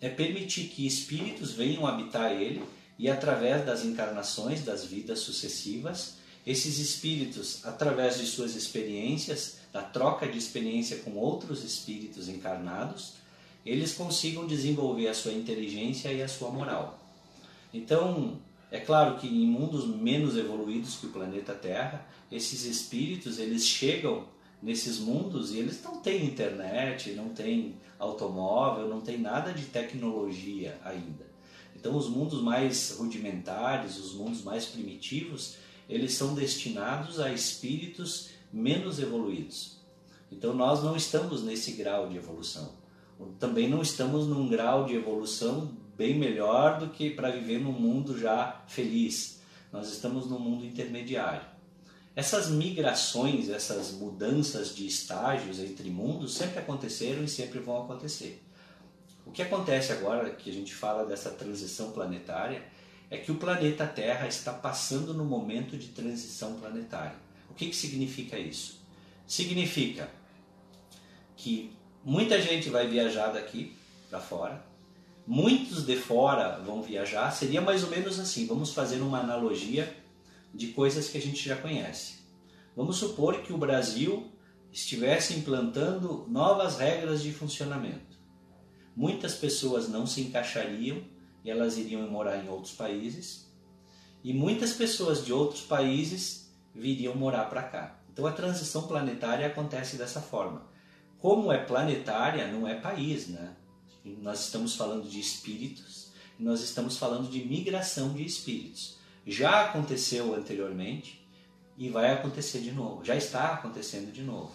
é 0.00 0.08
permitir 0.08 0.68
que 0.68 0.86
espíritos 0.86 1.52
venham 1.52 1.86
habitar 1.86 2.32
ele 2.32 2.62
e 2.98 3.08
através 3.08 3.64
das 3.64 3.84
encarnações, 3.84 4.64
das 4.64 4.84
vidas 4.84 5.20
sucessivas, 5.20 6.16
esses 6.46 6.78
espíritos, 6.78 7.64
através 7.64 8.18
de 8.18 8.26
suas 8.26 8.56
experiências, 8.56 9.58
da 9.72 9.82
troca 9.82 10.26
de 10.26 10.38
experiência 10.38 10.98
com 10.98 11.12
outros 11.12 11.62
espíritos 11.62 12.28
encarnados, 12.28 13.14
eles 13.66 13.92
consigam 13.92 14.46
desenvolver 14.46 15.08
a 15.08 15.14
sua 15.14 15.32
inteligência 15.32 16.10
e 16.12 16.22
a 16.22 16.28
sua 16.28 16.50
moral. 16.50 16.98
Então, 17.72 18.38
é 18.70 18.80
claro 18.80 19.18
que 19.18 19.26
em 19.26 19.46
mundos 19.46 19.86
menos 19.86 20.36
evoluídos 20.36 20.96
que 20.96 21.06
o 21.06 21.12
planeta 21.12 21.54
Terra, 21.54 22.06
esses 22.32 22.64
espíritos 22.64 23.38
eles 23.38 23.66
chegam 23.66 24.26
nesses 24.62 24.98
mundos 24.98 25.52
e 25.52 25.58
eles 25.58 25.82
não 25.82 26.00
têm 26.00 26.26
internet, 26.26 27.12
não 27.12 27.28
têm 27.30 27.76
automóvel, 27.98 28.88
não 28.88 29.00
tem 29.00 29.18
nada 29.18 29.52
de 29.52 29.66
tecnologia 29.66 30.78
ainda. 30.84 31.26
Então 31.74 31.96
os 31.96 32.08
mundos 32.08 32.42
mais 32.42 32.96
rudimentares, 32.98 33.98
os 33.98 34.14
mundos 34.14 34.42
mais 34.42 34.66
primitivos, 34.66 35.56
eles 35.88 36.14
são 36.14 36.34
destinados 36.34 37.20
a 37.20 37.32
espíritos 37.32 38.30
menos 38.52 38.98
evoluídos. 38.98 39.78
Então 40.30 40.54
nós 40.54 40.82
não 40.82 40.96
estamos 40.96 41.42
nesse 41.42 41.72
grau 41.72 42.08
de 42.08 42.16
evolução. 42.16 42.72
Também 43.38 43.68
não 43.68 43.82
estamos 43.82 44.26
num 44.26 44.48
grau 44.48 44.84
de 44.84 44.94
evolução 44.94 45.72
bem 45.96 46.16
melhor 46.16 46.78
do 46.78 46.90
que 46.90 47.10
para 47.10 47.30
viver 47.30 47.58
num 47.58 47.72
mundo 47.72 48.18
já 48.18 48.62
feliz. 48.68 49.40
Nós 49.72 49.90
estamos 49.90 50.26
num 50.26 50.38
mundo 50.38 50.64
intermediário. 50.64 51.57
Essas 52.18 52.50
migrações, 52.50 53.48
essas 53.48 53.92
mudanças 53.92 54.74
de 54.74 54.84
estágios 54.84 55.60
entre 55.60 55.88
mundos 55.88 56.34
sempre 56.34 56.58
aconteceram 56.58 57.22
e 57.22 57.28
sempre 57.28 57.60
vão 57.60 57.84
acontecer. 57.84 58.42
O 59.24 59.30
que 59.30 59.40
acontece 59.40 59.92
agora 59.92 60.28
que 60.30 60.50
a 60.50 60.52
gente 60.52 60.74
fala 60.74 61.06
dessa 61.06 61.30
transição 61.30 61.92
planetária 61.92 62.64
é 63.08 63.18
que 63.18 63.30
o 63.30 63.36
planeta 63.36 63.86
Terra 63.86 64.26
está 64.26 64.52
passando 64.52 65.14
no 65.14 65.24
momento 65.24 65.76
de 65.76 65.90
transição 65.90 66.54
planetária. 66.54 67.14
O 67.48 67.54
que, 67.54 67.66
que 67.68 67.76
significa 67.76 68.36
isso? 68.36 68.80
Significa 69.24 70.10
que 71.36 71.72
muita 72.04 72.42
gente 72.42 72.68
vai 72.68 72.88
viajar 72.88 73.28
daqui 73.28 73.76
para 74.10 74.18
fora, 74.18 74.66
muitos 75.24 75.86
de 75.86 75.94
fora 75.94 76.58
vão 76.66 76.82
viajar, 76.82 77.30
seria 77.30 77.60
mais 77.60 77.84
ou 77.84 77.90
menos 77.90 78.18
assim, 78.18 78.44
vamos 78.44 78.74
fazer 78.74 79.00
uma 79.02 79.20
analogia 79.20 80.07
de 80.58 80.68
coisas 80.72 81.08
que 81.08 81.16
a 81.16 81.20
gente 81.20 81.48
já 81.48 81.54
conhece. 81.54 82.18
Vamos 82.74 82.96
supor 82.96 83.42
que 83.42 83.52
o 83.52 83.56
Brasil 83.56 84.32
estivesse 84.72 85.34
implantando 85.34 86.26
novas 86.28 86.78
regras 86.78 87.22
de 87.22 87.32
funcionamento. 87.32 88.18
Muitas 88.94 89.36
pessoas 89.36 89.88
não 89.88 90.04
se 90.04 90.20
encaixariam 90.20 91.00
e 91.44 91.50
elas 91.50 91.78
iriam 91.78 92.10
morar 92.10 92.44
em 92.44 92.48
outros 92.48 92.72
países, 92.72 93.48
e 94.24 94.34
muitas 94.34 94.72
pessoas 94.72 95.24
de 95.24 95.32
outros 95.32 95.62
países 95.62 96.52
viriam 96.74 97.14
morar 97.14 97.44
para 97.44 97.62
cá. 97.62 98.00
Então 98.12 98.26
a 98.26 98.32
transição 98.32 98.88
planetária 98.88 99.46
acontece 99.46 99.96
dessa 99.96 100.20
forma. 100.20 100.66
Como 101.20 101.52
é 101.52 101.58
planetária, 101.58 102.50
não 102.50 102.66
é 102.66 102.74
país, 102.74 103.28
né? 103.28 103.54
Nós 104.04 104.40
estamos 104.40 104.74
falando 104.74 105.08
de 105.08 105.20
espíritos, 105.20 106.10
nós 106.36 106.60
estamos 106.62 106.98
falando 106.98 107.30
de 107.30 107.44
migração 107.44 108.12
de 108.12 108.24
espíritos. 108.24 108.97
Já 109.30 109.66
aconteceu 109.66 110.34
anteriormente 110.34 111.22
e 111.76 111.90
vai 111.90 112.10
acontecer 112.10 112.60
de 112.60 112.72
novo. 112.72 113.04
Já 113.04 113.14
está 113.14 113.52
acontecendo 113.52 114.10
de 114.10 114.22
novo. 114.22 114.52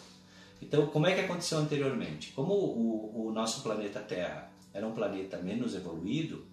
Então, 0.60 0.88
como 0.88 1.06
é 1.06 1.14
que 1.14 1.22
aconteceu 1.22 1.60
anteriormente? 1.60 2.32
Como 2.32 2.54
o, 2.54 3.28
o 3.28 3.32
nosso 3.32 3.62
planeta 3.62 4.00
Terra 4.00 4.52
era 4.74 4.88
um 4.88 4.92
planeta 4.92 5.38
menos 5.38 5.76
evoluído, 5.76 6.48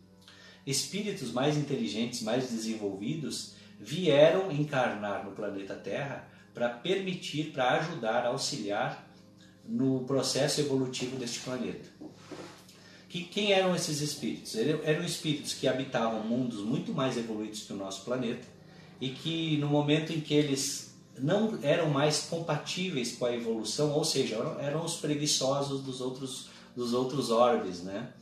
espíritos 0.67 1.33
mais 1.33 1.57
inteligentes, 1.57 2.21
mais 2.21 2.50
desenvolvidos 2.50 3.55
vieram 3.79 4.53
encarnar 4.53 5.25
no 5.25 5.33
planeta 5.33 5.75
Terra 5.75 6.29
para 6.53 6.69
permitir, 6.69 7.53
para 7.53 7.71
ajudar, 7.79 8.27
auxiliar 8.27 9.09
no 9.65 10.05
processo 10.05 10.61
evolutivo 10.61 11.17
deste 11.17 11.41
planeta. 11.41 11.89
Que, 13.11 13.25
quem 13.25 13.52
eram 13.52 13.75
esses 13.75 14.00
espíritos? 14.00 14.55
Eram 14.55 15.05
espíritos 15.05 15.52
que 15.52 15.67
habitavam 15.67 16.23
mundos 16.23 16.61
muito 16.61 16.95
mais 16.95 17.17
evoluídos 17.17 17.64
que 17.64 17.73
o 17.73 17.76
nosso 17.76 18.05
planeta 18.05 18.47
e 19.00 19.09
que 19.09 19.57
no 19.57 19.67
momento 19.67 20.12
em 20.12 20.21
que 20.21 20.33
eles 20.33 20.95
não 21.19 21.59
eram 21.61 21.90
mais 21.90 22.29
compatíveis 22.31 23.17
com 23.17 23.26
a 23.26 23.35
evolução, 23.35 23.90
ou 23.90 24.05
seja, 24.05 24.37
eram, 24.37 24.61
eram 24.61 24.85
os 24.85 24.95
preguiçosos 24.95 25.83
dos 25.83 26.00
outros, 26.00 26.50
dos 26.76 26.95
outros 26.95 27.31
orbes, 27.31 27.83
né? 27.83 28.12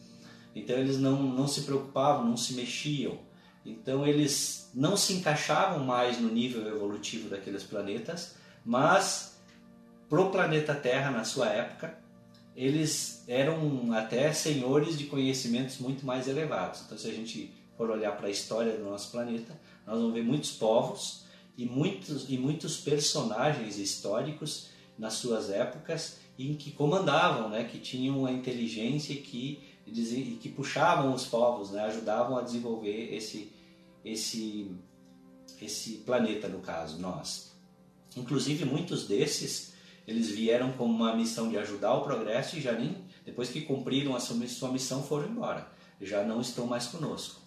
Então 0.54 0.78
eles 0.78 0.98
não, 0.98 1.22
não 1.22 1.46
se 1.46 1.62
preocupavam, 1.62 2.24
não 2.24 2.36
se 2.38 2.54
mexiam. 2.54 3.18
Então 3.66 4.06
eles 4.06 4.70
não 4.72 4.96
se 4.96 5.12
encaixavam 5.12 5.84
mais 5.84 6.18
no 6.18 6.30
nível 6.30 6.66
evolutivo 6.66 7.28
daqueles 7.28 7.62
planetas, 7.62 8.36
mas 8.64 9.38
pro 10.08 10.30
planeta 10.30 10.74
Terra 10.74 11.10
na 11.10 11.24
sua 11.24 11.48
época, 11.48 11.97
eles 12.58 13.22
eram 13.28 13.92
até 13.92 14.32
senhores 14.32 14.98
de 14.98 15.04
conhecimentos 15.04 15.78
muito 15.78 16.04
mais 16.04 16.26
elevados. 16.26 16.82
Então 16.84 16.98
se 16.98 17.06
a 17.06 17.12
gente 17.12 17.52
for 17.76 17.88
olhar 17.88 18.16
para 18.16 18.26
a 18.26 18.30
história 18.30 18.76
do 18.76 18.82
nosso 18.82 19.12
planeta, 19.12 19.56
nós 19.86 19.96
vamos 19.96 20.12
ver 20.12 20.24
muitos 20.24 20.50
povos 20.50 21.24
e 21.56 21.64
muitos, 21.64 22.28
e 22.28 22.36
muitos 22.36 22.78
personagens 22.78 23.78
históricos 23.78 24.70
nas 24.98 25.14
suas 25.14 25.50
épocas 25.50 26.18
em 26.36 26.54
que 26.54 26.72
comandavam, 26.72 27.48
né, 27.48 27.62
que 27.62 27.78
tinham 27.78 28.26
a 28.26 28.32
inteligência 28.32 29.14
que, 29.14 29.62
que 30.40 30.48
puxavam 30.48 31.14
os 31.14 31.26
povos, 31.26 31.70
né, 31.70 31.82
ajudavam 31.82 32.38
a 32.38 32.42
desenvolver 32.42 33.14
esse, 33.14 33.52
esse, 34.04 34.72
esse 35.62 35.92
planeta, 35.98 36.48
no 36.48 36.58
caso, 36.58 36.98
nós. 36.98 37.56
Inclusive, 38.16 38.64
muitos 38.64 39.06
desses, 39.06 39.74
eles 40.08 40.30
vieram 40.30 40.72
com 40.72 40.86
uma 40.86 41.14
missão 41.14 41.50
de 41.50 41.58
ajudar 41.58 41.92
o 41.92 42.00
progresso 42.00 42.56
e 42.56 42.62
já 42.62 42.72
nem, 42.72 42.96
depois 43.26 43.50
que 43.50 43.60
cumpriram 43.60 44.16
a 44.16 44.20
sua 44.20 44.36
missão, 44.36 45.02
foram 45.02 45.28
embora. 45.28 45.70
Já 46.00 46.24
não 46.24 46.40
estão 46.40 46.66
mais 46.66 46.86
conosco. 46.86 47.42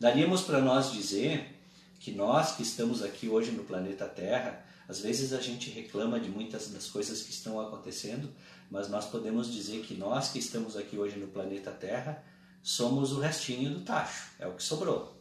Daríamos 0.00 0.40
para 0.40 0.58
nós 0.58 0.90
dizer 0.90 1.54
que 2.00 2.12
nós 2.12 2.56
que 2.56 2.62
estamos 2.62 3.02
aqui 3.02 3.28
hoje 3.28 3.50
no 3.50 3.62
planeta 3.62 4.06
Terra, 4.06 4.64
às 4.88 5.00
vezes 5.00 5.34
a 5.34 5.40
gente 5.42 5.68
reclama 5.68 6.18
de 6.18 6.30
muitas 6.30 6.70
das 6.70 6.88
coisas 6.88 7.20
que 7.20 7.30
estão 7.30 7.60
acontecendo, 7.60 8.30
mas 8.70 8.88
nós 8.88 9.04
podemos 9.04 9.52
dizer 9.52 9.82
que 9.82 9.92
nós 9.92 10.30
que 10.30 10.38
estamos 10.38 10.78
aqui 10.78 10.96
hoje 10.96 11.18
no 11.18 11.26
planeta 11.26 11.70
Terra 11.70 12.24
somos 12.62 13.12
o 13.12 13.20
restinho 13.20 13.68
do 13.70 13.80
tacho, 13.80 14.30
é 14.38 14.46
o 14.46 14.54
que 14.54 14.62
sobrou. 14.62 15.14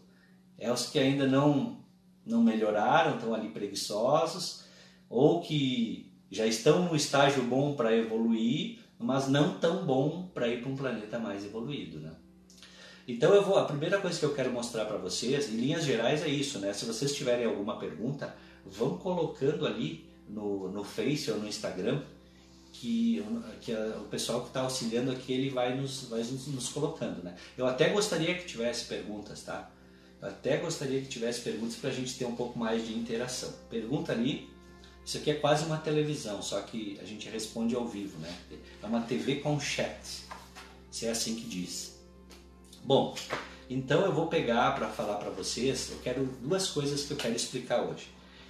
É 0.58 0.72
os 0.72 0.88
que 0.88 1.00
ainda 1.00 1.28
não 1.28 1.86
não 2.26 2.42
melhoraram, 2.42 3.16
estão 3.16 3.34
ali 3.34 3.50
preguiçosos, 3.50 4.64
ou 5.10 5.42
que 5.42 6.07
já 6.30 6.46
estão 6.46 6.86
no 6.86 6.96
estágio 6.96 7.44
bom 7.44 7.76
para 7.76 7.96
evoluir, 7.96 8.80
mas 9.00 9.28
não 9.28 9.60
tão 9.60 9.86
bom 9.86 10.30
para 10.34 10.48
ir 10.48 10.62
para 10.62 10.72
um 10.72 10.76
planeta 10.76 11.20
mais 11.20 11.46
evoluído, 11.46 12.00
né? 12.00 12.12
Então 13.08 13.34
eu 13.34 13.42
vou, 13.42 13.58
a 13.58 13.64
primeira 13.64 14.00
coisa 14.02 14.20
que 14.20 14.26
eu 14.26 14.34
quero 14.34 14.52
mostrar 14.52 14.86
para 14.86 14.98
vocês, 14.98 15.50
em 15.50 15.56
linhas 15.56 15.86
gerais 15.86 16.22
é 16.24 16.28
isso, 16.28 16.60
né? 16.60 16.74
Se 16.74 16.86
vocês 16.86 17.16
tiverem 17.16 17.46
alguma 17.46 17.80
pergunta, 17.80 18.36
vão 18.66 18.98
colocando 18.98 19.66
ali 19.66 20.06
no, 20.28 20.70
no 20.70 20.84
Face 20.84 21.32
ou 21.32 21.38
no 21.38 21.48
Instagram 21.48 22.02
que, 22.74 23.24
que 23.62 23.74
a, 23.74 23.98
o 23.98 24.06
pessoal 24.06 24.42
que 24.42 24.48
está 24.48 24.62
auxiliando 24.62 25.12
aqui 25.12 25.34
ele 25.34 25.50
vai 25.50 25.76
nos, 25.76 26.04
vai 26.10 26.20
nos, 26.20 26.48
nos, 26.48 26.70
colocando, 26.70 27.24
né? 27.24 27.36
Eu 27.58 27.66
até 27.66 27.90
gostaria 27.90 28.36
que 28.36 28.46
tivesse 28.46 28.86
perguntas, 28.86 29.42
tá? 29.44 29.72
Eu 30.22 30.28
até 30.28 30.58
gostaria 30.58 31.00
que 31.02 31.08
tivesse 31.08 31.42
perguntas 31.42 31.76
para 31.76 31.90
a 31.90 31.94
gente 31.94 32.18
ter 32.18 32.26
um 32.26 32.36
pouco 32.36 32.58
mais 32.58 32.86
de 32.86 32.94
interação. 32.94 33.54
Pergunta 33.70 34.12
ali. 34.12 34.50
Isso 35.08 35.20
aqui 35.20 35.32
é 35.32 35.36
quase 35.36 35.64
uma 35.64 35.78
televisão, 35.78 36.42
só 36.42 36.60
que 36.60 37.00
a 37.02 37.06
gente 37.06 37.30
responde 37.30 37.74
ao 37.74 37.88
vivo, 37.88 38.20
né? 38.20 38.38
É 38.84 38.86
uma 38.86 39.00
TV 39.00 39.36
com 39.36 39.58
chat, 39.58 40.26
se 40.92 41.06
é 41.06 41.12
assim 41.12 41.34
que 41.36 41.46
diz. 41.46 41.98
Bom, 42.84 43.16
então 43.70 44.02
eu 44.02 44.12
vou 44.12 44.28
pegar 44.28 44.76
para 44.76 44.90
falar 44.90 45.16
para 45.16 45.30
vocês, 45.30 45.92
eu 45.92 46.00
quero 46.00 46.26
duas 46.42 46.68
coisas 46.68 47.06
que 47.06 47.12
eu 47.12 47.16
quero 47.16 47.34
explicar 47.34 47.84
hoje. 47.84 48.10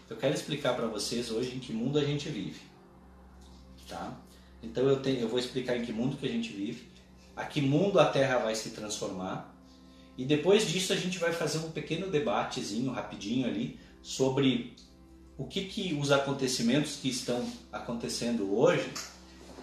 Eu 0.09 0.17
quero 0.17 0.33
explicar 0.33 0.75
para 0.75 0.87
vocês 0.87 1.29
hoje 1.29 1.55
em 1.55 1.59
que 1.59 1.71
mundo 1.71 1.99
a 1.99 2.03
gente 2.03 2.27
vive. 2.27 2.61
Tá? 3.87 4.19
Então 4.63 4.89
eu, 4.89 4.99
tenho, 4.99 5.19
eu 5.19 5.29
vou 5.29 5.37
explicar 5.37 5.77
em 5.77 5.85
que 5.85 5.93
mundo 5.93 6.17
que 6.17 6.25
a 6.25 6.31
gente 6.31 6.51
vive, 6.51 6.87
a 7.35 7.45
que 7.45 7.61
mundo 7.61 7.99
a 7.99 8.05
Terra 8.07 8.39
vai 8.39 8.55
se 8.55 8.71
transformar, 8.71 9.55
e 10.17 10.25
depois 10.25 10.67
disso 10.67 10.91
a 10.91 10.95
gente 10.95 11.19
vai 11.19 11.31
fazer 11.31 11.59
um 11.59 11.69
pequeno 11.69 12.09
debatezinho 12.09 12.91
rapidinho 12.91 13.47
ali 13.47 13.79
sobre 14.01 14.75
o 15.37 15.45
que, 15.45 15.65
que 15.65 15.93
os 15.93 16.11
acontecimentos 16.11 16.95
que 16.95 17.09
estão 17.09 17.47
acontecendo 17.71 18.57
hoje 18.57 18.89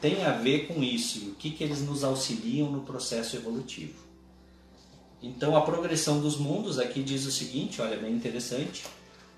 têm 0.01 0.25
a 0.25 0.33
ver 0.33 0.69
com 0.69 0.83
isso 0.83 1.19
e 1.19 1.29
o 1.31 1.35
que, 1.35 1.51
que 1.51 1.65
eles 1.65 1.83
nos 1.83 2.05
auxiliam 2.05 2.71
no 2.71 2.83
processo 2.83 3.37
evolutivo. 3.37 4.05
Então 5.21 5.57
a 5.57 5.63
progressão 5.63 6.21
dos 6.21 6.37
mundos 6.37 6.79
aqui 6.79 7.03
diz 7.03 7.27
o 7.27 7.33
seguinte, 7.33 7.81
olha 7.81 7.97
bem 7.97 8.13
interessante. 8.13 8.85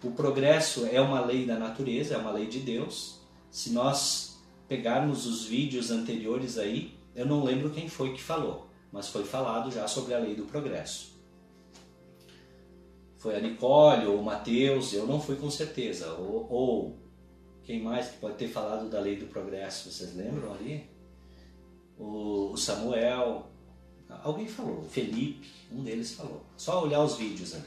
O 0.03 0.11
progresso 0.11 0.87
é 0.87 1.01
uma 1.01 1.25
lei 1.25 1.46
da 1.46 1.59
natureza, 1.59 2.14
é 2.14 2.18
uma 2.18 2.33
lei 2.33 2.46
de 2.46 2.59
Deus. 2.59 3.20
Se 3.51 3.70
nós 3.70 4.37
pegarmos 4.68 5.27
os 5.27 5.44
vídeos 5.44 5.90
anteriores 5.90 6.59
aí, 6.59 6.94
eu 7.14 7.25
não 7.25 7.42
lembro 7.42 7.70
quem 7.70 7.88
foi 7.88 8.12
que 8.12 8.22
falou, 8.22 8.68
mas 8.92 9.09
foi 9.09 9.25
falado 9.25 9.70
já 9.70 9.88
sobre 9.88 10.12
a 10.12 10.18
lei 10.18 10.35
do 10.35 10.44
progresso. 10.44 11.16
Foi 13.17 13.35
a 13.37 13.41
Nicole 13.41 14.07
ou 14.07 14.21
o 14.21 14.25
Mateus, 14.25 14.93
eu 14.93 15.07
não 15.07 15.21
fui 15.21 15.37
com 15.37 15.51
certeza. 15.51 16.13
Ou, 16.15 16.47
ou 16.51 16.99
quem 17.63 17.83
mais 17.83 18.09
que 18.09 18.19
pode 18.19 18.37
ter 18.37 18.49
falado 18.49 18.89
da 18.89 19.01
lei 19.01 19.17
do 19.17 19.27
progresso, 19.27 19.91
vocês 19.91 20.15
lembram 20.15 20.53
ali? 20.53 20.89
O, 21.99 22.53
o 22.53 22.57
Samuel, 22.57 23.47
Alguém 24.23 24.47
falou, 24.47 24.85
Felipe, 24.91 25.49
um 25.71 25.83
deles 25.83 26.13
falou. 26.13 26.45
Só 26.57 26.85
olhar 26.85 27.03
os 27.03 27.17
vídeos 27.17 27.55
ali. 27.55 27.65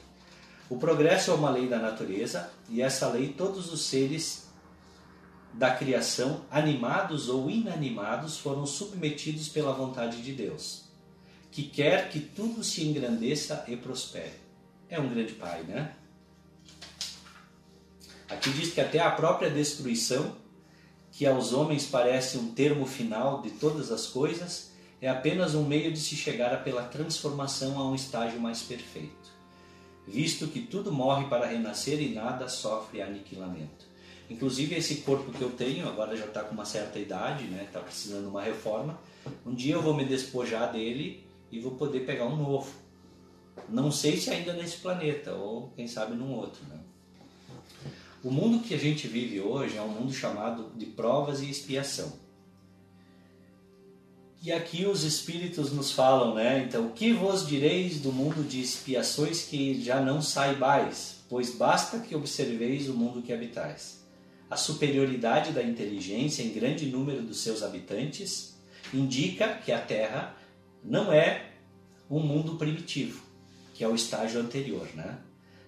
O 0.69 0.77
progresso 0.77 1.31
é 1.31 1.33
uma 1.33 1.49
lei 1.49 1.67
da 1.67 1.79
natureza 1.79 2.49
e 2.69 2.81
essa 2.81 3.07
lei 3.09 3.29
todos 3.29 3.71
os 3.73 3.81
seres 3.81 4.47
da 5.53 5.73
criação, 5.73 6.45
animados 6.51 7.27
ou 7.27 7.49
inanimados, 7.49 8.37
foram 8.37 8.65
submetidos 8.65 9.49
pela 9.49 9.73
vontade 9.73 10.21
de 10.21 10.31
Deus, 10.31 10.83
que 11.51 11.63
quer 11.63 12.09
que 12.09 12.19
tudo 12.19 12.63
se 12.63 12.85
engrandeça 12.85 13.65
e 13.67 13.75
prospere. 13.75 14.48
É 14.89 14.99
um 14.99 15.07
grande 15.07 15.33
pai, 15.33 15.63
né? 15.63 15.93
Aqui 18.27 18.49
diz 18.51 18.73
que 18.73 18.81
até 18.81 18.99
a 18.99 19.11
própria 19.11 19.49
destruição, 19.49 20.35
que 21.11 21.25
aos 21.25 21.53
homens 21.53 21.85
parece 21.85 22.37
um 22.37 22.51
termo 22.51 22.85
final 22.85 23.41
de 23.41 23.51
todas 23.51 23.91
as 23.91 24.07
coisas, 24.07 24.71
é 25.01 25.07
apenas 25.07 25.55
um 25.55 25.65
meio 25.65 25.91
de 25.91 25.99
se 25.99 26.15
chegar 26.15 26.63
pela 26.63 26.83
transformação 26.83 27.79
a 27.79 27.89
um 27.89 27.95
estágio 27.95 28.39
mais 28.39 28.61
perfeito, 28.61 29.29
visto 30.07 30.47
que 30.47 30.61
tudo 30.61 30.91
morre 30.91 31.27
para 31.27 31.47
renascer 31.47 32.01
e 32.01 32.13
nada 32.13 32.49
sofre 32.49 33.01
aniquilamento. 33.01 33.87
Inclusive 34.29 34.75
esse 34.75 34.97
corpo 34.97 35.31
que 35.31 35.41
eu 35.41 35.51
tenho, 35.51 35.87
agora 35.87 36.15
já 36.15 36.25
está 36.25 36.43
com 36.43 36.53
uma 36.53 36.65
certa 36.65 36.99
idade, 36.99 37.45
está 37.45 37.55
né, 37.55 37.67
tá 37.71 37.79
precisando 37.79 38.23
de 38.23 38.29
uma 38.29 38.43
reforma, 38.43 38.99
um 39.45 39.53
dia 39.53 39.73
eu 39.73 39.81
vou 39.81 39.95
me 39.95 40.05
despojar 40.05 40.71
dele 40.71 41.25
e 41.51 41.59
vou 41.59 41.71
poder 41.71 42.01
pegar 42.01 42.25
um 42.25 42.35
novo. 42.35 42.71
Não 43.67 43.91
sei 43.91 44.17
se 44.17 44.29
ainda 44.29 44.53
nesse 44.53 44.77
planeta, 44.77 45.33
ou 45.33 45.71
quem 45.75 45.87
sabe 45.87 46.15
num 46.15 46.33
outro. 46.33 46.61
Né? 46.69 46.79
O 48.23 48.31
mundo 48.31 48.63
que 48.63 48.73
a 48.73 48.77
gente 48.77 49.07
vive 49.07 49.39
hoje 49.39 49.77
é 49.77 49.81
um 49.81 49.89
mundo 49.89 50.13
chamado 50.13 50.71
de 50.75 50.85
provas 50.85 51.41
e 51.41 51.49
expiação. 51.49 52.11
E 54.41 54.53
aqui 54.53 54.85
os 54.85 55.03
espíritos 55.03 55.71
nos 55.73 55.91
falam, 55.91 56.33
né? 56.33 56.63
Então, 56.63 56.87
o 56.87 56.91
que 56.91 57.11
vos 57.11 57.45
direis 57.45 57.99
do 57.99 58.11
mundo 58.11 58.47
de 58.47 58.61
expiações 58.61 59.43
que 59.43 59.81
já 59.83 59.99
não 59.99 60.21
saibais? 60.21 61.17
Pois 61.27 61.53
basta 61.53 61.99
que 61.99 62.15
observeis 62.15 62.87
o 62.87 62.93
mundo 62.93 63.21
que 63.21 63.33
habitais. 63.33 63.99
A 64.49 64.55
superioridade 64.55 65.51
da 65.51 65.61
inteligência 65.61 66.41
em 66.41 66.53
grande 66.53 66.85
número 66.85 67.21
dos 67.21 67.41
seus 67.41 67.61
habitantes 67.61 68.57
indica 68.93 69.55
que 69.55 69.71
a 69.71 69.79
Terra 69.79 70.35
não 70.83 71.11
é 71.11 71.51
um 72.09 72.19
mundo 72.19 72.55
primitivo, 72.55 73.21
que 73.79 73.83
é 73.85 73.87
o 73.87 73.95
estágio 73.95 74.41
anterior, 74.41 74.89
né? 74.93 75.19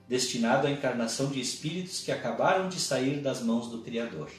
destinado 0.06 0.68
à 0.68 0.70
encarnação 0.70 1.28
de 1.28 1.40
espíritos 1.40 2.02
que 2.02 2.12
acabaram 2.12 2.68
de 2.68 2.78
sair 2.78 3.22
das 3.22 3.42
mãos 3.42 3.70
do 3.70 3.84
Criador. 3.84 4.30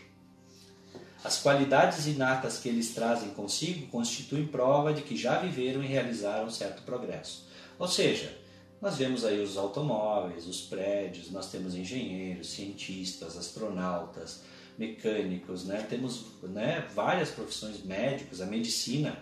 As 1.25 1.41
qualidades 1.41 2.07
inatas 2.07 2.59
que 2.59 2.69
eles 2.69 2.93
trazem 2.93 3.31
consigo 3.31 3.87
constituem 3.87 4.47
prova 4.47 4.93
de 4.93 5.01
que 5.01 5.17
já 5.17 5.39
viveram 5.39 5.83
e 5.83 5.87
realizaram 5.87 6.51
certo 6.51 6.83
progresso. 6.83 7.49
Ou 7.79 7.89
seja, 7.89 8.37
nós 8.79 8.99
vemos 8.99 9.25
aí 9.25 9.41
os 9.41 9.57
automóveis, 9.57 10.47
os 10.47 10.61
prédios, 10.61 11.31
nós 11.31 11.51
temos 11.51 11.75
engenheiros, 11.75 12.51
cientistas, 12.51 13.39
astronautas, 13.39 14.43
mecânicos, 14.77 15.65
né? 15.65 15.87
temos 15.89 16.27
né, 16.43 16.87
várias 16.95 17.31
profissões 17.31 17.83
médicos, 17.83 18.43
a 18.43 18.47
medicina 18.47 19.17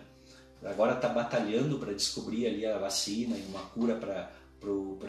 agora 0.61 0.95
está 0.95 1.07
batalhando 1.07 1.79
para 1.79 1.93
descobrir 1.93 2.47
ali 2.47 2.65
a 2.65 2.77
vacina 2.77 3.37
e 3.37 3.41
uma 3.47 3.61
cura 3.61 3.95
para 3.95 4.40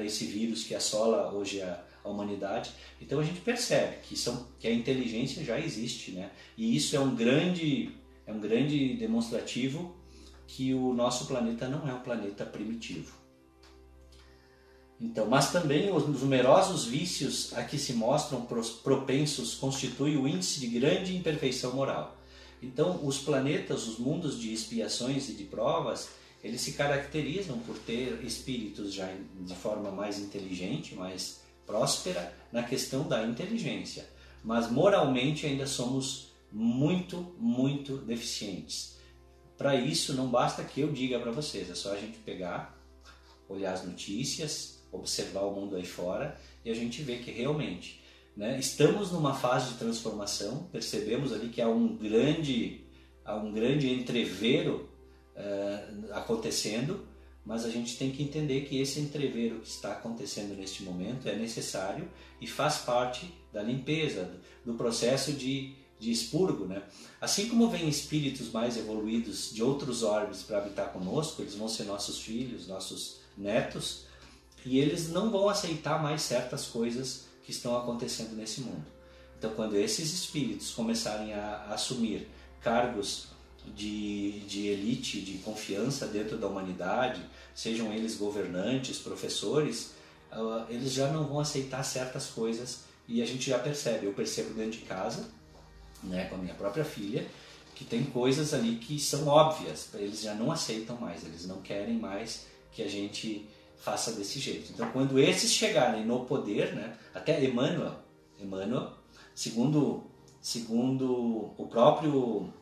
esse 0.05 0.25
vírus 0.27 0.65
que 0.65 0.75
assola 0.75 1.33
hoje 1.33 1.63
a, 1.63 1.83
a, 2.05 2.09
humanidade. 2.09 2.71
Então 3.01 3.21
a 3.21 3.25
gente 3.25 3.41
percebe 3.41 3.97
que, 4.03 4.17
são, 4.17 4.47
que 4.59 4.67
a 4.67 4.73
inteligência 4.73 5.45
já 5.45 5.59
existe, 5.59 6.13
né? 6.13 6.31
E 6.57 6.77
isso 6.77 6.97
é 6.97 7.01
um 7.01 7.15
grande, 7.15 7.95
é 8.27 8.33
um 8.33 8.41
grande 8.41 8.95
demonstrativo 8.95 9.95
que 10.47 10.75
o 10.75 10.93
nosso 10.93 11.27
planeta 11.27 11.69
não 11.69 11.89
é 11.89 11.95
um 11.95 12.01
planeta 12.01 12.45
primitivo. 12.45 13.23
Então, 15.01 15.27
mas 15.27 15.51
também 15.51 15.93
os 15.93 16.07
numerosos 16.21 16.85
vícios 16.85 17.53
a 17.55 17.65
que 17.65 17.77
se 17.77 17.93
mostram 17.93 18.47
propensos 18.85 19.55
constituem 19.55 20.17
o 20.17 20.29
índice 20.29 20.61
de 20.61 20.69
grande 20.69 21.17
imperfeição 21.17 21.75
moral. 21.75 22.17
Então, 22.63 23.05
os 23.05 23.19
planetas, 23.19 23.89
os 23.89 23.99
mundos 23.99 24.39
de 24.39 24.53
expiações 24.53 25.29
e 25.29 25.33
de 25.33 25.43
provas, 25.43 26.11
eles 26.43 26.61
se 26.61 26.73
caracterizam 26.73 27.59
por 27.61 27.79
ter 27.79 28.23
espíritos 28.25 28.93
já 28.93 29.09
de 29.41 29.55
forma 29.55 29.91
mais 29.91 30.19
inteligente, 30.19 30.95
mais 30.95 31.41
próspera 31.65 32.35
na 32.51 32.63
questão 32.63 33.07
da 33.07 33.25
inteligência, 33.25 34.09
mas 34.43 34.71
moralmente 34.71 35.47
ainda 35.47 35.67
somos 35.67 36.33
muito, 36.51 37.35
muito 37.39 37.99
deficientes. 37.99 38.99
Para 39.57 39.77
isso, 39.77 40.15
não 40.15 40.29
basta 40.29 40.65
que 40.65 40.81
eu 40.81 40.93
diga 40.93 41.21
para 41.21 41.31
vocês, 41.31 41.71
é 41.71 41.75
só 41.75 41.93
a 41.93 41.97
gente 41.97 42.19
pegar, 42.19 42.77
olhar 43.49 43.73
as 43.73 43.85
notícias, 43.85 44.83
observar 44.91 45.43
o 45.43 45.55
mundo 45.55 45.77
aí 45.77 45.87
fora 45.87 46.39
e 46.65 46.71
a 46.71 46.75
gente 46.75 47.03
vê 47.03 47.19
que 47.19 47.31
realmente 47.31 48.03
né, 48.37 48.59
estamos 48.59 49.13
numa 49.13 49.35
fase 49.35 49.73
de 49.73 49.79
transformação, 49.79 50.69
percebemos 50.73 51.33
ali 51.33 51.49
que 51.49 51.61
há 51.63 51.69
um 51.69 51.97
grande, 51.97 52.85
há 53.25 53.37
um 53.37 53.53
grande 53.53 53.93
entrevero 53.93 54.89
uh, 55.43 56.13
acontecendo, 56.15 57.05
mas 57.45 57.65
a 57.65 57.71
gente 57.71 57.97
tem 57.97 58.11
que 58.11 58.23
entender 58.23 58.63
que 58.63 58.81
esse 58.81 59.01
entrevero 59.01 59.61
que 59.61 59.69
está 59.69 59.93
acontecendo 59.93 60.55
neste 60.55 60.83
momento 60.85 61.29
é 61.29 61.35
necessário 61.35 62.09
e 62.41 62.47
faz 62.47 62.79
parte 62.79 63.33
da 63.53 63.63
limpeza, 63.63 64.31
do 64.65 64.75
processo 64.75 65.33
de, 65.33 65.75
de 65.99 66.13
expurgo. 66.13 66.67
Né? 66.67 66.83
Assim 67.21 67.49
como 67.49 67.69
vêm 67.69 67.89
espíritos 67.89 68.51
mais 68.53 68.77
evoluídos 68.77 69.53
de 69.53 69.63
outros 69.63 70.03
orbes 70.03 70.43
para 70.43 70.59
habitar 70.59 70.93
conosco, 70.93 71.43
eles 71.43 71.55
vão 71.55 71.69
ser 71.69 71.85
nossos 71.85 72.21
filhos, 72.21 72.69
nossos 72.69 73.17
netos, 73.37 74.05
e 74.65 74.79
eles 74.79 75.09
não 75.09 75.31
vão 75.31 75.49
aceitar 75.49 76.01
mais 76.01 76.23
certas 76.23 76.67
coisas 76.67 77.25
que 77.43 77.51
estão 77.51 77.77
acontecendo 77.77 78.37
nesse 78.37 78.61
mundo. 78.61 78.85
Então, 79.37 79.53
quando 79.55 79.75
esses 79.75 80.13
espíritos 80.13 80.71
começarem 80.71 81.35
a 81.35 81.65
assumir 81.71 82.29
cargos 82.61 83.32
de, 83.67 84.41
de 84.41 84.67
elite, 84.67 85.21
de 85.21 85.39
confiança 85.39 86.07
dentro 86.07 86.37
da 86.37 86.47
humanidade, 86.47 87.23
sejam 87.55 87.93
eles 87.93 88.17
governantes, 88.17 88.99
professores, 88.99 89.93
eles 90.69 90.93
já 90.93 91.09
não 91.09 91.25
vão 91.25 91.41
aceitar 91.41 91.83
certas 91.83 92.27
coisas 92.27 92.81
e 93.07 93.23
a 93.23 93.27
gente 93.27 93.51
já 93.51 93.59
percebe. 93.59 94.07
Eu 94.07 94.13
percebo 94.13 94.55
dentro 94.55 94.79
de 94.79 94.85
casa, 94.85 95.29
né, 96.03 96.27
com 96.27 96.37
a 96.37 96.39
minha 96.39 96.55
própria 96.55 96.85
filha, 96.85 97.27
que 97.75 97.85
tem 97.85 98.05
coisas 98.05 98.53
ali 98.55 98.77
que 98.77 98.99
são 98.99 99.27
óbvias, 99.27 99.89
eles 99.95 100.21
já 100.21 100.35
não 100.35 100.51
aceitam 100.51 100.97
mais, 100.97 101.25
eles 101.25 101.47
não 101.47 101.61
querem 101.63 101.99
mais 101.99 102.47
que 102.71 102.83
a 102.83 102.89
gente 102.89 103.49
faça 103.77 104.13
desse 104.13 104.39
jeito. 104.39 104.73
Então, 104.73 104.91
quando 104.93 105.19
esses 105.19 105.51
chegarem 105.51 106.07
no 106.07 106.25
poder, 106.25 106.75
né, 106.75 106.97
até 107.15 107.43
Emmanuel, 107.45 107.97
Emmanuel, 108.39 108.93
segundo, 109.35 110.05
segundo 110.41 111.53
o 111.57 111.67
próprio 111.69 112.53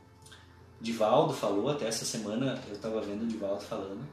Divaldo 0.81 1.35
falou, 1.35 1.69
até 1.69 1.87
essa 1.87 2.05
semana 2.05 2.59
eu 2.69 2.75
estava 2.75 3.01
vendo 3.01 3.23
o 3.23 3.27
Divaldo 3.27 3.63
falando, 3.63 4.07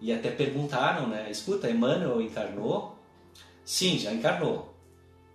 e 0.00 0.12
até 0.12 0.30
perguntaram, 0.30 1.08
né, 1.08 1.30
escuta, 1.30 1.70
Emmanuel 1.70 2.20
encarnou? 2.20 2.96
Sim, 3.64 3.98
já 3.98 4.12
encarnou. 4.12 4.74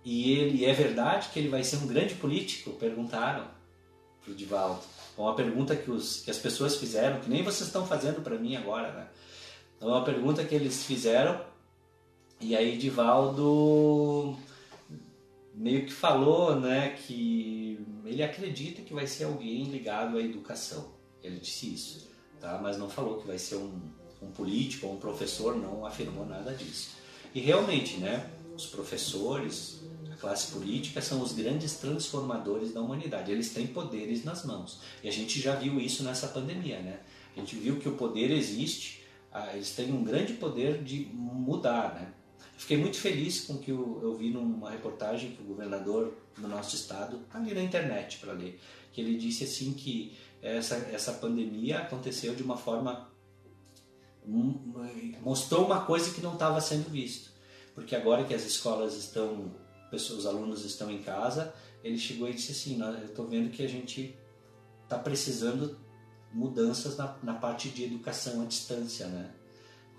E 0.04 0.32
ele 0.32 0.64
é 0.64 0.72
verdade 0.72 1.28
que 1.28 1.38
ele 1.38 1.48
vai 1.48 1.62
ser 1.62 1.76
um 1.76 1.86
grande 1.86 2.14
político? 2.14 2.70
Perguntaram 2.70 3.46
para 4.22 4.32
o 4.32 4.34
Divaldo. 4.34 4.80
Uma 5.16 5.34
pergunta 5.34 5.76
que, 5.76 5.90
os, 5.90 6.22
que 6.22 6.30
as 6.30 6.38
pessoas 6.38 6.76
fizeram, 6.76 7.20
que 7.20 7.28
nem 7.28 7.42
vocês 7.42 7.66
estão 7.66 7.86
fazendo 7.86 8.22
para 8.22 8.38
mim 8.38 8.56
agora, 8.56 8.90
né? 8.92 9.08
Então, 9.76 9.90
é 9.90 9.92
uma 9.92 10.04
pergunta 10.04 10.44
que 10.44 10.54
eles 10.54 10.84
fizeram 10.84 11.40
e 12.40 12.56
aí 12.56 12.76
Divaldo 12.76 14.36
meio 15.54 15.86
que 15.86 15.92
falou, 15.92 16.58
né, 16.58 16.96
que 17.06 17.71
ele 18.04 18.22
acredita 18.22 18.82
que 18.82 18.94
vai 18.94 19.06
ser 19.06 19.24
alguém 19.24 19.64
ligado 19.64 20.16
à 20.16 20.20
educação. 20.20 20.92
Ele 21.22 21.38
disse 21.38 21.72
isso, 21.72 22.10
tá? 22.40 22.58
Mas 22.62 22.76
não 22.76 22.88
falou 22.88 23.20
que 23.20 23.26
vai 23.26 23.38
ser 23.38 23.56
um, 23.56 23.80
um 24.20 24.30
político 24.30 24.86
ou 24.86 24.94
um 24.94 24.98
professor, 24.98 25.56
não 25.56 25.86
afirmou 25.86 26.26
nada 26.26 26.52
disso. 26.52 26.90
E 27.34 27.40
realmente, 27.40 27.96
né, 27.98 28.30
os 28.54 28.66
professores, 28.66 29.82
a 30.10 30.16
classe 30.16 30.52
política 30.52 31.00
são 31.00 31.22
os 31.22 31.32
grandes 31.32 31.74
transformadores 31.74 32.72
da 32.72 32.80
humanidade. 32.80 33.30
Eles 33.30 33.52
têm 33.52 33.66
poderes 33.66 34.24
nas 34.24 34.44
mãos. 34.44 34.80
E 35.02 35.08
a 35.08 35.12
gente 35.12 35.40
já 35.40 35.54
viu 35.54 35.80
isso 35.80 36.02
nessa 36.02 36.28
pandemia, 36.28 36.80
né? 36.80 37.00
A 37.36 37.40
gente 37.40 37.56
viu 37.56 37.78
que 37.78 37.88
o 37.88 37.96
poder 37.96 38.30
existe 38.30 39.02
ah, 39.32 39.50
eles 39.54 39.74
têm 39.74 39.90
um 39.92 40.04
grande 40.04 40.34
poder 40.34 40.82
de 40.82 41.08
mudar, 41.12 41.94
né? 41.94 42.12
Fiquei 42.62 42.76
muito 42.76 42.96
feliz 42.96 43.40
com 43.40 43.58
que 43.58 43.72
eu, 43.72 43.98
eu 44.04 44.16
vi 44.16 44.30
numa 44.30 44.70
reportagem 44.70 45.32
que 45.32 45.42
o 45.42 45.44
governador 45.44 46.14
do 46.38 46.46
nosso 46.46 46.76
estado, 46.76 47.20
ali 47.34 47.52
na 47.52 47.60
internet 47.60 48.18
para 48.18 48.32
ler, 48.32 48.60
que 48.92 49.00
ele 49.00 49.18
disse 49.18 49.42
assim 49.42 49.72
que 49.72 50.16
essa, 50.40 50.76
essa 50.92 51.12
pandemia 51.14 51.80
aconteceu 51.80 52.36
de 52.36 52.42
uma 52.44 52.56
forma 52.56 53.10
mostrou 55.22 55.66
uma 55.66 55.84
coisa 55.84 56.14
que 56.14 56.20
não 56.20 56.34
estava 56.34 56.60
sendo 56.60 56.88
visto, 56.88 57.32
porque 57.74 57.96
agora 57.96 58.22
que 58.22 58.32
as 58.32 58.44
escolas 58.44 58.94
estão, 58.94 59.52
os 59.90 60.24
alunos 60.24 60.64
estão 60.64 60.88
em 60.88 61.02
casa, 61.02 61.52
ele 61.82 61.98
chegou 61.98 62.28
e 62.28 62.34
disse 62.34 62.52
assim, 62.52 62.80
eu 62.80 63.06
estou 63.06 63.26
vendo 63.26 63.50
que 63.50 63.64
a 63.64 63.68
gente 63.68 64.16
está 64.84 64.96
precisando 64.96 65.76
mudanças 66.32 66.96
na, 66.96 67.18
na 67.24 67.34
parte 67.34 67.70
de 67.70 67.82
educação 67.82 68.40
à 68.40 68.44
distância, 68.44 69.08
né? 69.08 69.34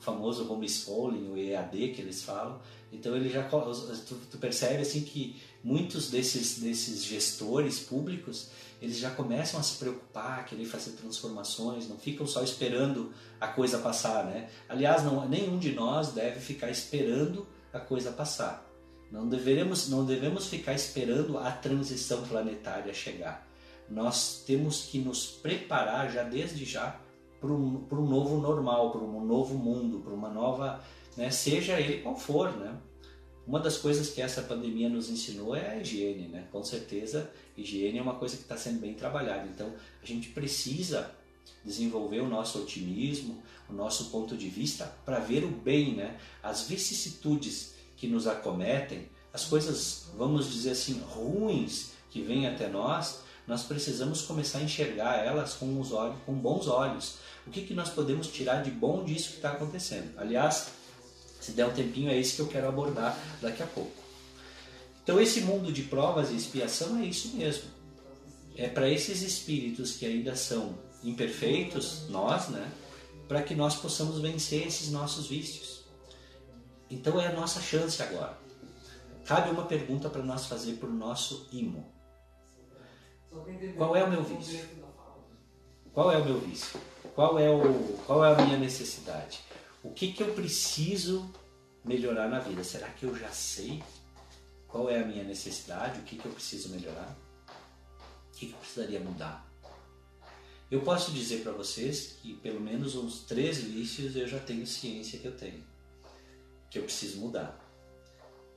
Famoso 0.04 0.52
homeschooling, 0.52 1.32
o 1.32 1.38
EAD 1.38 1.94
que 1.94 2.02
eles 2.02 2.24
falam. 2.24 2.60
Então 2.92 3.16
ele 3.16 3.30
já 3.30 3.44
tu, 3.44 4.16
tu 4.30 4.38
percebe 4.38 4.82
assim 4.82 5.02
que 5.02 5.42
muitos 5.64 6.12
desses 6.12 6.60
desses 6.60 7.04
gestores 7.04 7.80
públicos 7.80 8.50
eles 8.82 8.98
já 8.98 9.10
começam 9.10 9.60
a 9.60 9.64
se 9.64 9.78
preocupar, 9.78 10.46
querer 10.46 10.66
fazer 10.66 10.92
transformações, 10.92 11.88
não 11.88 11.98
ficam 11.98 12.28
só 12.28 12.44
esperando 12.44 13.14
a 13.40 13.48
coisa 13.48 13.80
passar, 13.80 14.26
né? 14.26 14.50
Aliás, 14.68 15.04
não, 15.04 15.28
nenhum 15.28 15.58
de 15.58 15.72
nós 15.72 16.12
deve 16.12 16.42
ficar 16.42 16.70
esperando 16.70 17.48
a 17.72 17.80
coisa 17.80 18.12
passar. 18.12 18.70
Não 19.10 19.30
devemos, 19.30 19.88
não 19.88 20.06
devemos 20.06 20.48
ficar 20.48 20.74
esperando 20.74 21.38
a 21.38 21.50
transição 21.52 22.24
planetária 22.24 22.94
chegar 22.94 23.48
nós 23.90 24.44
temos 24.46 24.84
que 24.84 25.00
nos 25.00 25.26
preparar 25.26 26.12
já 26.12 26.24
desde 26.24 26.66
já 26.66 27.00
para 27.44 28.00
um, 28.00 28.06
novo 28.06 28.40
normal, 28.40 28.92
para 28.92 29.02
um 29.02 29.26
novo 29.26 29.56
mundo, 29.56 30.00
para 30.00 30.14
uma 30.14 30.30
nova, 30.30 30.82
né, 31.18 31.30
seja 31.30 31.78
ele 31.78 32.02
qual 32.02 32.16
for, 32.16 32.56
né? 32.56 32.74
Uma 33.46 33.60
das 33.60 33.78
coisas 33.78 34.10
que 34.10 34.22
essa 34.22 34.42
pandemia 34.42 34.88
nos 34.88 35.10
ensinou 35.10 35.54
é 35.54 35.72
a 35.72 35.76
higiene, 35.78 36.30
né? 36.30 36.48
Com 36.50 36.64
certeza, 36.64 37.30
higiene 37.58 38.00
é 38.00 38.02
uma 38.02 38.16
coisa 38.16 38.38
que 38.38 38.44
está 38.44 38.56
sendo 38.56 38.80
bem 38.80 38.94
trabalhada. 38.94 39.46
Então, 39.54 39.74
a 40.02 40.06
gente 40.06 40.30
precisa 40.30 41.12
desenvolver 41.66 42.22
o 42.22 42.30
nosso 42.30 42.60
otimismo, 42.60 43.44
o 43.70 43.74
nosso 43.74 44.06
ponto 44.12 44.38
de 44.38 44.48
vista 44.48 44.86
para 45.04 45.20
ver 45.20 45.44
o 45.44 45.50
bem, 45.50 45.94
né? 45.94 46.18
As 46.42 46.70
vicissitudes 46.70 47.74
que 47.98 48.08
nos 48.08 48.28
acometem, 48.28 49.10
as 49.34 49.44
coisas, 49.44 50.06
vamos 50.18 50.50
dizer 50.50 50.72
assim, 50.72 51.02
ruins 51.02 51.92
que 52.10 52.22
vêm 52.22 52.48
até 52.48 52.70
nós, 52.70 53.24
nós 53.48 53.64
precisamos 53.64 54.22
começar 54.22 54.60
a 54.60 54.64
enxergar 54.64 55.26
elas 55.26 55.54
com 55.54 55.80
os 55.80 55.92
olhos, 55.92 56.16
com 56.26 56.34
bons 56.34 56.68
olhos. 56.68 57.18
O 57.46 57.52
que, 57.52 57.62
que 57.62 57.74
nós 57.74 57.90
podemos 57.90 58.28
tirar 58.28 58.64
de 58.64 58.72
bom 58.72 59.04
disso 59.04 59.32
que 59.32 59.36
está 59.36 59.52
acontecendo? 59.52 60.18
Aliás, 60.18 60.68
se 61.42 61.52
der 61.52 61.66
um 61.66 61.74
tempinho, 61.74 62.10
é 62.10 62.18
isso 62.18 62.38
que 62.38 62.42
eu 62.42 62.48
quero 62.48 62.70
abordar 62.70 63.18
daqui 63.42 63.62
a 63.62 63.68
pouco. 63.68 63.92
Então, 65.04 65.20
esse 65.20 65.42
mundo 65.42 65.74
de 65.74 65.84
provas 65.84 66.32
e 66.32 66.36
expiação 66.36 66.98
é 67.00 67.06
isso 67.06 67.36
mesmo. 67.36 67.70
É 68.56 68.70
para 68.70 68.90
esses 68.90 69.22
espíritos 69.22 69.98
que 69.98 70.06
ainda 70.06 70.38
são 70.38 70.78
imperfeitos, 71.04 72.08
nós, 72.10 72.48
né? 72.48 72.72
Para 73.28 73.42
que 73.42 73.54
nós 73.54 73.76
possamos 73.76 74.20
vencer 74.20 74.66
esses 74.66 74.90
nossos 74.90 75.28
vícios. 75.28 75.84
Então, 76.90 77.20
é 77.20 77.28
a 77.28 77.34
nossa 77.34 77.62
chance 77.62 78.02
agora. 78.02 78.38
Cabe 79.26 79.50
uma 79.52 79.66
pergunta 79.66 80.10
para 80.10 80.24
nós 80.24 80.46
fazer 80.46 80.74
para 80.76 80.88
o 80.88 80.94
nosso 80.94 81.48
imo. 81.52 81.93
Qual 83.78 83.96
é 83.96 84.04
o 84.04 84.10
meu 84.10 84.24
vício? 84.24 84.60
Qual 85.94 86.12
é 86.12 86.18
o 86.18 86.26
meu 86.26 86.40
vício? 86.40 86.80
Qual 87.16 87.40
é, 87.40 87.50
o, 87.50 87.98
qual 88.06 88.26
é 88.26 88.34
a 88.34 88.46
minha 88.46 88.58
necessidade? 88.58 89.40
O 89.84 89.92
que, 89.92 90.14
que 90.14 90.22
eu 90.22 90.34
preciso 90.34 91.32
melhorar 91.84 92.30
na 92.30 92.40
vida? 92.40 92.64
Será 92.64 92.88
que 92.90 93.06
eu 93.06 93.16
já 93.16 93.30
sei 93.30 93.84
qual 94.68 94.90
é 94.90 95.00
a 95.00 95.06
minha 95.06 95.24
necessidade? 95.24 96.00
O 96.00 96.04
que, 96.04 96.18
que 96.18 96.26
eu 96.26 96.32
preciso 96.32 96.70
melhorar? 96.70 97.16
O 98.30 98.32
que, 98.38 98.48
que 98.48 98.54
eu 98.54 98.58
precisaria 98.58 99.00
mudar? 99.00 99.48
Eu 100.72 100.82
posso 100.82 101.12
dizer 101.12 101.44
para 101.44 101.52
vocês 101.52 102.18
que 102.22 102.34
pelo 102.38 102.60
menos 102.60 102.96
uns 102.96 103.22
três 103.22 103.60
vícios 103.60 104.16
eu 104.16 104.28
já 104.28 104.40
tenho 104.40 104.66
ciência 104.66 105.20
que 105.20 105.28
eu 105.28 105.38
tenho, 105.38 105.64
que 106.70 106.80
eu 106.80 106.84
preciso 106.84 107.20
mudar. 107.20 107.60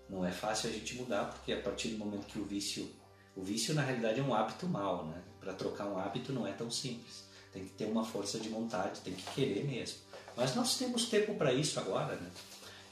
Não 0.09 0.25
é 0.25 0.33
fácil 0.33 0.71
a 0.71 0.73
gente 0.73 0.95
mudar 0.95 1.27
porque 1.27 1.53
a 1.53 1.61
partir 1.61 1.89
do 1.89 1.99
momento 1.99 2.27
que 2.27 2.39
o 2.39 2.45
vício 2.45 2.89
o 3.37 3.43
vício, 3.43 3.75
na 3.75 3.83
realidade, 3.83 4.19
é 4.19 4.23
um 4.23 4.35
hábito 4.35 4.67
mau, 4.67 5.07
né? 5.07 5.23
Para 5.39 5.53
trocar 5.53 5.87
um 5.87 5.99
hábito 5.99 6.33
não 6.33 6.47
é 6.47 6.53
tão 6.53 6.71
simples. 6.71 7.25
Tem 7.53 7.65
que 7.65 7.71
ter 7.71 7.85
uma 7.85 8.05
força 8.05 8.39
de 8.39 8.49
vontade, 8.49 9.01
tem 9.01 9.15
que 9.15 9.31
querer 9.33 9.65
mesmo. 9.65 9.99
Mas 10.37 10.55
nós 10.55 10.77
temos 10.77 11.07
tempo 11.07 11.35
para 11.35 11.53
isso 11.53 11.79
agora, 11.79 12.17
né? 12.17 12.31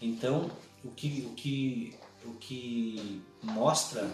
Então, 0.01 0.51
o 0.85 0.91
que, 0.91 1.27
o, 1.31 1.35
que, 1.35 1.95
o 2.25 2.35
que 2.35 3.23
mostra 3.43 4.09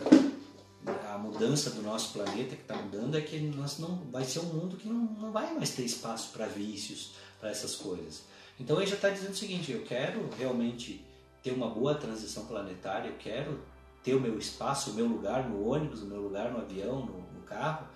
a 1.12 1.18
mudança 1.18 1.70
do 1.70 1.82
nosso 1.82 2.12
planeta 2.12 2.56
que 2.56 2.62
está 2.62 2.76
mudando 2.76 3.16
é 3.16 3.20
que 3.20 3.38
nós 3.38 3.78
não 3.78 3.96
vai 4.10 4.24
ser 4.24 4.38
um 4.40 4.44
mundo 4.44 4.76
que 4.76 4.88
não, 4.88 4.98
não 4.98 5.32
vai 5.32 5.52
mais 5.52 5.70
ter 5.70 5.82
espaço 5.82 6.30
para 6.32 6.46
vícios, 6.46 7.12
para 7.38 7.50
essas 7.50 7.74
coisas. 7.74 8.22
Então 8.58 8.76
ele 8.78 8.86
já 8.86 8.96
está 8.96 9.10
dizendo 9.10 9.32
o 9.32 9.36
seguinte: 9.36 9.72
eu 9.72 9.82
quero 9.82 10.28
realmente 10.38 11.04
ter 11.42 11.52
uma 11.52 11.68
boa 11.68 11.94
transição 11.94 12.46
planetária, 12.46 13.08
eu 13.08 13.16
quero 13.18 13.62
ter 14.02 14.14
o 14.14 14.20
meu 14.20 14.38
espaço, 14.38 14.90
o 14.90 14.94
meu 14.94 15.06
lugar 15.06 15.48
no 15.48 15.66
ônibus, 15.68 16.02
o 16.02 16.06
meu 16.06 16.20
lugar 16.20 16.50
no 16.50 16.58
avião, 16.58 17.04
no, 17.04 17.20
no 17.32 17.42
carro. 17.42 17.86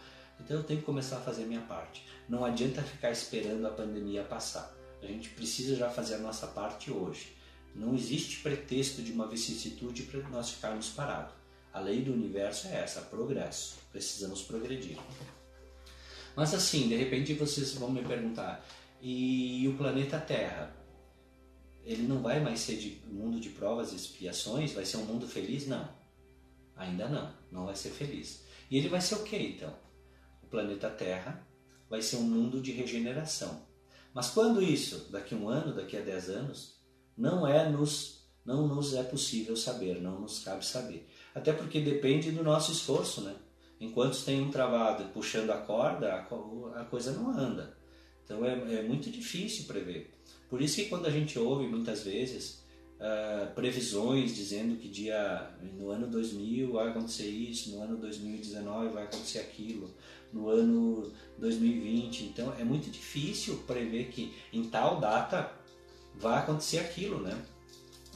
Então 0.40 0.58
eu 0.58 0.62
tenho 0.62 0.80
que 0.80 0.86
começar 0.86 1.18
a 1.18 1.20
fazer 1.20 1.44
a 1.44 1.46
minha 1.46 1.62
parte. 1.62 2.06
Não 2.28 2.44
adianta 2.44 2.82
ficar 2.82 3.10
esperando 3.10 3.66
a 3.66 3.70
pandemia 3.70 4.22
passar. 4.22 4.74
A 5.02 5.06
gente 5.06 5.30
precisa 5.30 5.76
já 5.76 5.88
fazer 5.90 6.14
a 6.14 6.18
nossa 6.18 6.46
parte 6.46 6.90
hoje. 6.90 7.34
Não 7.74 7.94
existe 7.94 8.40
pretexto 8.40 9.02
de 9.02 9.12
uma 9.12 9.26
vicissitude 9.26 10.04
para 10.04 10.20
nós 10.28 10.50
ficarmos 10.50 10.88
parados. 10.88 11.34
A 11.72 11.80
lei 11.80 12.02
do 12.02 12.12
universo 12.12 12.68
é 12.68 12.76
essa, 12.76 13.00
progresso. 13.00 13.76
Precisamos 13.90 14.42
progredir. 14.42 14.96
Mas 16.36 16.54
assim, 16.54 16.88
de 16.88 16.96
repente 16.96 17.34
vocês 17.34 17.74
vão 17.74 17.90
me 17.90 18.02
perguntar, 18.02 18.64
e 19.00 19.66
o 19.68 19.76
planeta 19.76 20.18
Terra? 20.18 20.74
Ele 21.84 22.02
não 22.02 22.22
vai 22.22 22.40
mais 22.40 22.60
ser 22.60 22.76
de 22.76 23.02
mundo 23.06 23.38
de 23.38 23.50
provas 23.50 23.92
e 23.92 23.96
expiações? 23.96 24.72
Vai 24.72 24.84
ser 24.84 24.96
um 24.96 25.04
mundo 25.04 25.26
feliz? 25.28 25.66
Não. 25.66 25.88
Ainda 26.76 27.08
não. 27.08 27.32
Não 27.52 27.66
vai 27.66 27.76
ser 27.76 27.90
feliz. 27.90 28.44
E 28.70 28.78
ele 28.78 28.88
vai 28.88 29.00
ser 29.00 29.16
o 29.16 29.22
que 29.22 29.36
então? 29.36 29.74
O 30.42 30.46
planeta 30.46 30.88
Terra 30.90 31.46
vai 31.88 32.00
ser 32.00 32.16
um 32.16 32.22
mundo 32.22 32.60
de 32.60 32.72
regeneração. 32.72 33.66
Mas 34.14 34.30
quando 34.30 34.62
isso? 34.62 35.08
Daqui 35.10 35.34
a 35.34 35.38
um 35.38 35.48
ano, 35.48 35.74
daqui 35.74 35.96
a 35.96 36.00
dez 36.00 36.30
anos? 36.30 36.80
Não 37.16 37.46
é 37.46 37.68
nos, 37.68 38.26
não 38.44 38.66
nos 38.66 38.94
é 38.94 39.02
possível 39.02 39.56
saber, 39.56 40.00
não 40.00 40.20
nos 40.20 40.38
cabe 40.40 40.64
saber. 40.64 41.08
Até 41.34 41.52
porque 41.52 41.80
depende 41.80 42.30
do 42.30 42.42
nosso 42.42 42.72
esforço, 42.72 43.20
né? 43.20 43.34
Enquanto 43.80 44.24
tem 44.24 44.40
um 44.40 44.50
travado 44.50 45.04
puxando 45.12 45.50
a 45.50 45.58
corda, 45.58 46.14
a 46.14 46.84
coisa 46.84 47.12
não 47.12 47.30
anda. 47.30 47.76
Então 48.24 48.44
é, 48.44 48.78
é 48.78 48.82
muito 48.82 49.10
difícil 49.10 49.64
prever. 49.66 50.10
Por 50.48 50.60
isso 50.60 50.76
que 50.76 50.86
quando 50.86 51.06
a 51.06 51.10
gente 51.10 51.38
ouve 51.38 51.66
muitas 51.66 52.02
vezes 52.02 52.64
uh, 52.98 53.52
previsões 53.54 54.34
dizendo 54.34 54.76
que 54.76 54.88
dia 54.88 55.50
no 55.76 55.90
ano 55.90 56.06
2000 56.06 56.72
vai 56.72 56.88
acontecer 56.88 57.26
isso, 57.26 57.70
no 57.70 57.82
ano 57.82 57.96
2019 57.96 58.88
vai 58.88 59.04
acontecer 59.04 59.40
aquilo, 59.40 59.94
no 60.32 60.48
ano 60.48 61.12
2020, 61.38 62.24
então 62.24 62.52
é 62.58 62.64
muito 62.64 62.90
difícil 62.90 63.58
prever 63.66 64.08
que 64.08 64.32
em 64.52 64.64
tal 64.64 65.00
data 65.00 65.52
vai 66.16 66.38
acontecer 66.38 66.78
aquilo, 66.78 67.20
né? 67.20 67.36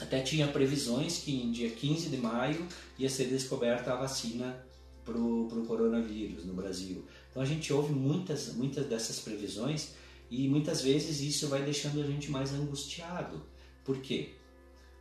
Até 0.01 0.21
tinha 0.21 0.47
previsões 0.47 1.19
que 1.19 1.35
em 1.35 1.51
dia 1.51 1.71
15 1.71 2.09
de 2.09 2.17
maio 2.17 2.67
ia 2.99 3.09
ser 3.09 3.25
descoberta 3.25 3.93
a 3.93 3.97
vacina 3.97 4.65
para 5.05 5.17
o 5.19 5.65
coronavírus 5.67 6.45
no 6.45 6.53
Brasil. 6.53 7.05
Então 7.39 7.47
a 7.47 7.49
gente 7.49 7.73
ouve 7.73 7.93
muitas, 7.93 8.53
muitas 8.55 8.85
dessas 8.87 9.21
previsões 9.21 9.93
e 10.29 10.49
muitas 10.49 10.83
vezes 10.83 11.21
isso 11.21 11.47
vai 11.47 11.63
deixando 11.63 12.03
a 12.03 12.05
gente 12.05 12.33
mais 12.33 12.53
angustiado. 12.53 13.41
Por 13.85 13.99
quê? 13.99 14.31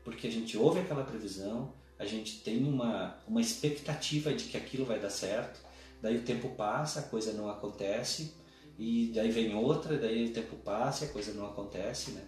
Porque 0.03 0.27
a 0.27 0.29
gente 0.29 0.55
ouve 0.55 0.81
aquela 0.81 1.03
previsão, 1.03 1.73
a 1.97 2.05
gente 2.05 2.41
tem 2.41 2.63
uma, 2.63 3.17
uma 3.27 3.41
expectativa 3.41 4.31
de 4.35 4.43
que 4.43 4.55
aquilo 4.55 4.85
vai 4.85 4.99
dar 4.99 5.09
certo, 5.09 5.59
daí 5.99 6.17
o 6.17 6.21
tempo 6.21 6.49
passa, 6.49 6.99
a 6.99 7.03
coisa 7.03 7.33
não 7.33 7.49
acontece, 7.49 8.35
e 8.77 9.11
daí 9.15 9.31
vem 9.31 9.55
outra, 9.55 9.97
daí 9.97 10.27
o 10.27 10.31
tempo 10.31 10.57
passa 10.57 11.05
e 11.05 11.07
a 11.07 11.11
coisa 11.11 11.33
não 11.33 11.47
acontece, 11.47 12.11
né? 12.11 12.21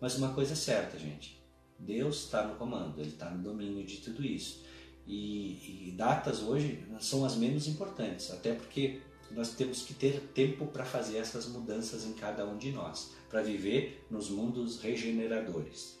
Mas 0.00 0.16
uma 0.16 0.34
coisa 0.34 0.54
é 0.54 0.56
certa, 0.56 0.98
gente, 0.98 1.40
Deus 1.78 2.24
está 2.24 2.44
no 2.44 2.56
comando, 2.56 3.00
Ele 3.00 3.10
está 3.10 3.30
no 3.30 3.40
domínio 3.40 3.86
de 3.86 3.98
tudo 3.98 4.24
isso. 4.24 4.64
E, 5.06 5.86
e 5.90 5.94
datas 5.96 6.42
hoje 6.42 6.84
são 6.98 7.24
as 7.24 7.36
menos 7.36 7.68
importantes, 7.68 8.32
até 8.32 8.52
porque 8.52 9.00
nós 9.34 9.50
temos 9.50 9.82
que 9.82 9.92
ter 9.92 10.20
tempo 10.32 10.66
para 10.66 10.84
fazer 10.84 11.18
essas 11.18 11.46
mudanças 11.46 12.04
em 12.04 12.12
cada 12.12 12.46
um 12.46 12.56
de 12.56 12.70
nós, 12.70 13.12
para 13.28 13.42
viver 13.42 14.06
nos 14.08 14.30
mundos 14.30 14.80
regeneradores. 14.80 15.98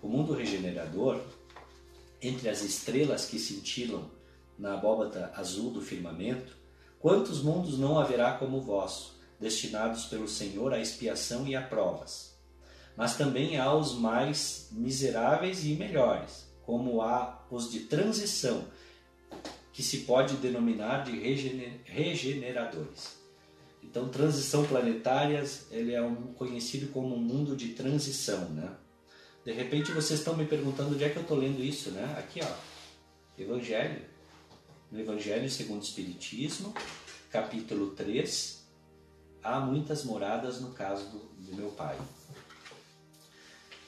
O 0.00 0.08
mundo 0.08 0.32
regenerador, 0.32 1.20
entre 2.22 2.48
as 2.48 2.62
estrelas 2.62 3.26
que 3.26 3.38
cintilam 3.38 4.08
na 4.56 4.74
abóbada 4.74 5.32
azul 5.34 5.72
do 5.72 5.82
firmamento, 5.82 6.56
quantos 7.00 7.42
mundos 7.42 7.78
não 7.78 7.98
haverá 7.98 8.34
como 8.34 8.58
o 8.58 8.62
vosso, 8.62 9.18
destinados 9.40 10.04
pelo 10.04 10.28
Senhor 10.28 10.72
à 10.72 10.78
expiação 10.78 11.46
e 11.48 11.56
a 11.56 11.62
provas? 11.62 12.38
Mas 12.96 13.16
também 13.16 13.58
há 13.58 13.74
os 13.74 13.94
mais 13.94 14.68
miseráveis 14.70 15.64
e 15.64 15.74
melhores, 15.74 16.46
como 16.62 17.02
há 17.02 17.44
os 17.50 17.70
de 17.70 17.80
transição, 17.80 18.64
que 19.78 19.82
se 19.84 19.98
pode 19.98 20.34
denominar 20.38 21.04
de 21.04 21.12
regeneradores. 21.84 23.16
Então, 23.80 24.08
transição 24.08 24.66
planetárias, 24.66 25.68
ele 25.70 25.94
é 25.94 26.02
um, 26.02 26.32
conhecido 26.32 26.88
como 26.88 27.14
um 27.14 27.20
mundo 27.20 27.54
de 27.54 27.68
transição, 27.74 28.48
né? 28.48 28.74
De 29.44 29.52
repente 29.52 29.92
vocês 29.92 30.18
estão 30.18 30.36
me 30.36 30.44
perguntando 30.46 30.96
onde 30.96 31.04
é 31.04 31.08
que 31.08 31.16
eu 31.16 31.22
estou 31.22 31.36
lendo 31.36 31.62
isso, 31.62 31.92
né? 31.92 32.12
Aqui, 32.18 32.40
ó, 32.42 33.40
Evangelho. 33.40 34.02
No 34.90 34.98
Evangelho 34.98 35.48
segundo 35.48 35.80
o 35.80 35.84
Espiritismo, 35.84 36.74
capítulo 37.30 37.92
3, 37.92 38.66
há 39.44 39.60
muitas 39.60 40.02
moradas 40.02 40.60
no 40.60 40.72
caso 40.72 41.08
do, 41.08 41.18
do 41.18 41.54
meu 41.54 41.70
pai. 41.70 41.96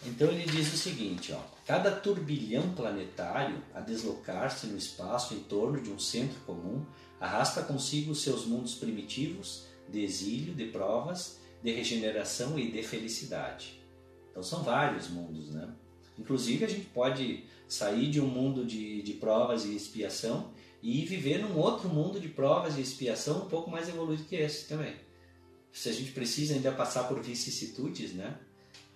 Então 0.07 0.29
ele 0.29 0.45
diz 0.45 0.73
o 0.73 0.77
seguinte, 0.77 1.33
ó, 1.33 1.41
cada 1.71 1.93
turbilhão 1.93 2.75
planetário 2.75 3.63
a 3.73 3.79
deslocar-se 3.79 4.67
no 4.67 4.77
espaço 4.77 5.35
em 5.35 5.39
torno 5.39 5.81
de 5.81 5.89
um 5.89 6.01
centro 6.01 6.41
comum 6.41 6.85
arrasta 7.21 7.63
consigo 7.63 8.13
seus 8.13 8.45
mundos 8.45 8.75
primitivos 8.75 9.67
de 9.89 10.03
exílio, 10.03 10.53
de 10.53 10.65
provas, 10.65 11.39
de 11.63 11.71
regeneração 11.71 12.59
e 12.59 12.73
de 12.73 12.83
felicidade. 12.83 13.81
Então 14.29 14.43
são 14.43 14.65
vários 14.65 15.09
mundos, 15.11 15.51
né? 15.51 15.73
Inclusive 16.19 16.65
a 16.65 16.69
gente 16.69 16.87
pode 16.87 17.45
sair 17.69 18.11
de 18.11 18.21
um 18.21 18.27
mundo 18.27 18.67
de, 18.67 19.01
de 19.03 19.13
provas 19.13 19.65
e 19.65 19.77
expiação 19.77 20.51
e 20.83 21.05
viver 21.05 21.39
num 21.39 21.57
outro 21.57 21.89
mundo 21.89 22.19
de 22.19 22.31
provas 22.31 22.79
e 22.79 22.81
expiação 22.81 23.45
um 23.45 23.49
pouco 23.49 23.71
mais 23.71 23.89
evoluído 23.89 24.25
que 24.25 24.35
esse 24.35 24.67
também. 24.67 24.97
Se 25.71 25.89
a 25.89 25.93
gente 25.93 26.11
precisa 26.11 26.55
ainda 26.55 26.73
passar 26.73 27.05
por 27.05 27.23
vicissitudes, 27.23 28.13
né? 28.13 28.41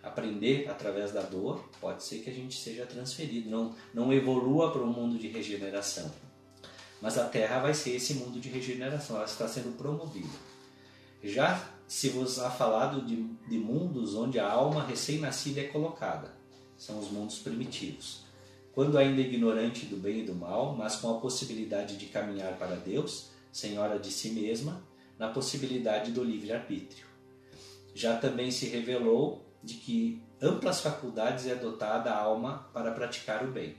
Aprender 0.05 0.69
através 0.69 1.12
da 1.12 1.23
dor, 1.23 1.69
pode 1.81 2.03
ser 2.03 2.19
que 2.19 2.31
a 2.31 2.33
gente 2.33 2.59
seja 2.59 2.85
transferido, 2.87 3.51
não, 3.51 3.75
não 3.93 4.12
evolua 4.12 4.71
para 4.71 4.83
um 4.83 4.93
mundo 4.93 5.19
de 5.19 5.29
regeneração. 5.29 6.11
Mas 7.01 7.19
a 7.19 7.25
Terra 7.25 7.61
vai 7.61 7.75
ser 7.75 7.97
esse 7.97 8.14
mundo 8.14 8.38
de 8.38 8.49
regeneração, 8.49 9.17
ela 9.17 9.25
está 9.25 9.49
sendo 9.49 9.77
promovida. 9.77 10.37
Já 11.23 11.71
se 11.87 12.11
vos 12.11 12.38
há 12.38 12.51
falado 12.51 13.03
de, 13.03 13.17
de 13.49 13.59
mundos 13.59 14.14
onde 14.14 14.38
a 14.38 14.51
alma 14.51 14.85
recém-nascida 14.85 15.61
é 15.61 15.64
colocada, 15.64 16.33
são 16.77 16.99
os 16.99 17.11
mundos 17.11 17.38
primitivos. 17.38 18.25
quando 18.73 18.99
ainda 18.99 19.21
ignorante 19.21 19.87
do 19.87 19.97
bem 19.97 20.21
e 20.21 20.25
do 20.25 20.35
mal, 20.35 20.75
mas 20.75 20.97
com 20.97 21.09
a 21.09 21.21
possibilidade 21.21 21.97
de 21.97 22.07
caminhar 22.07 22.59
para 22.59 22.75
Deus, 22.75 23.31
senhora 23.53 24.01
de 24.01 24.11
si 24.11 24.31
mesma, 24.31 24.83
na 25.17 25.29
possibilidade 25.29 26.11
do 26.11 26.25
livre-arbítrio. 26.25 27.07
Já 27.95 28.17
também 28.17 28.51
se 28.51 28.67
revelou 28.67 29.45
de 29.64 29.74
que 29.74 30.22
amplas 30.40 30.81
faculdades 30.81 31.46
é 31.46 31.55
dotada 31.55 32.11
a 32.11 32.20
alma 32.20 32.68
para 32.72 32.92
praticar 32.92 33.44
o 33.44 33.50
bem. 33.50 33.77